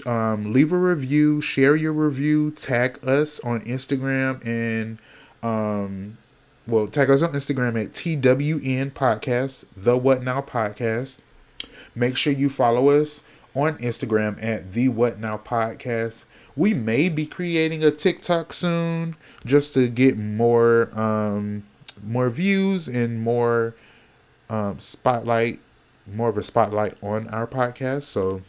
um, 0.06 0.54
leave 0.54 0.72
a 0.72 0.78
review, 0.78 1.41
share 1.41 1.76
your 1.76 1.94
review, 1.94 2.52
tag 2.52 3.00
us 3.06 3.39
on 3.41 3.62
Instagram 3.62 4.46
and 4.46 5.00
um, 5.44 6.17
well, 6.67 6.88
tag 6.88 7.10
us 7.10 7.22
on 7.24 7.34
Instagram 7.34 7.84
at 7.84 7.94
TWN 7.94 8.91
Podcast, 8.91 9.65
the 9.76 9.98
What 9.98 10.24
Now 10.24 10.41
Podcast. 10.41 11.20
Make 11.95 12.17
sure 12.17 12.34
you 12.34 12.50
follow 12.50 12.89
us 12.89 13.21
on 13.56 13.78
Instagram 13.78 14.41
at 14.43 14.71
the 14.71 14.88
What 14.89 15.19
Now 15.19 15.38
Podcast. 15.38 16.26
We 16.56 16.74
may 16.74 17.10
be 17.10 17.26
creating 17.26 17.84
a 17.84 17.91
TikTok 17.91 18.54
soon 18.54 19.15
just 19.45 19.74
to 19.74 19.88
get 19.88 20.17
more 20.17 20.89
um 20.97 21.63
more 22.04 22.30
views 22.30 22.88
and 22.88 23.21
more 23.21 23.76
um 24.50 24.80
spotlight 24.80 25.60
more 26.08 26.30
of 26.30 26.38
a 26.38 26.43
spotlight 26.43 26.95
on 27.02 27.28
our 27.30 27.47
podcast. 27.47 28.04
So 28.04 28.41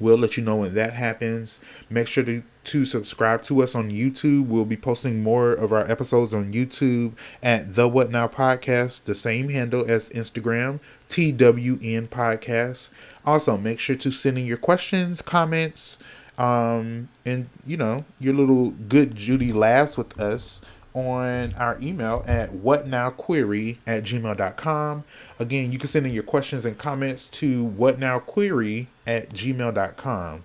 we'll 0.00 0.18
let 0.18 0.36
you 0.36 0.42
know 0.42 0.56
when 0.56 0.74
that 0.74 0.94
happens 0.94 1.60
make 1.90 2.06
sure 2.06 2.24
to 2.24 2.42
to 2.64 2.84
subscribe 2.84 3.42
to 3.42 3.62
us 3.62 3.74
on 3.74 3.90
YouTube. 3.90 4.46
We'll 4.46 4.64
be 4.64 4.76
posting 4.76 5.22
more 5.22 5.52
of 5.52 5.72
our 5.72 5.90
episodes 5.90 6.32
on 6.32 6.52
YouTube 6.52 7.12
at 7.42 7.74
the 7.74 7.88
What 7.88 8.10
Now 8.10 8.28
Podcast, 8.28 9.04
the 9.04 9.14
same 9.14 9.48
handle 9.48 9.88
as 9.90 10.08
Instagram, 10.10 10.80
TWN 11.08 12.08
Podcast. 12.08 12.90
Also, 13.24 13.56
make 13.56 13.78
sure 13.78 13.96
to 13.96 14.10
send 14.10 14.38
in 14.38 14.46
your 14.46 14.56
questions, 14.56 15.22
comments, 15.22 15.98
um, 16.38 17.08
and 17.24 17.48
you 17.66 17.76
know, 17.76 18.04
your 18.20 18.34
little 18.34 18.70
good 18.70 19.14
Judy 19.14 19.52
laughs 19.52 19.96
with 19.96 20.20
us 20.20 20.62
on 20.94 21.54
our 21.54 21.78
email 21.80 22.22
at 22.26 22.52
whatnowquery 22.52 23.78
at 23.86 24.04
gmail.com. 24.04 25.04
Again, 25.38 25.72
you 25.72 25.78
can 25.78 25.88
send 25.88 26.06
in 26.06 26.12
your 26.12 26.22
questions 26.22 26.64
and 26.64 26.76
comments 26.78 27.26
to 27.28 27.66
whatnowquery 27.66 28.86
at 29.06 29.30
gmail.com. 29.30 30.44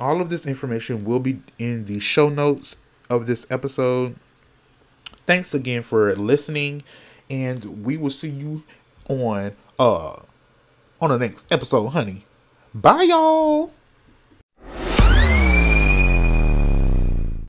all 0.00 0.20
of 0.20 0.30
this 0.30 0.46
information 0.46 1.04
will 1.04 1.20
be 1.20 1.40
in 1.58 1.84
the 1.86 1.98
show 1.98 2.28
notes 2.28 2.76
of 3.10 3.26
this 3.26 3.46
episode. 3.50 4.16
Thanks 5.26 5.52
again 5.54 5.82
for 5.82 6.14
listening, 6.16 6.82
and 7.28 7.84
we 7.84 7.96
will 7.96 8.10
see 8.10 8.28
you 8.30 8.62
on 9.08 9.54
uh 9.78 10.16
on 11.00 11.10
the 11.10 11.18
next 11.18 11.46
episode, 11.50 11.88
honey. 11.88 12.24
Bye 12.74 13.04
y'all. 13.04 13.77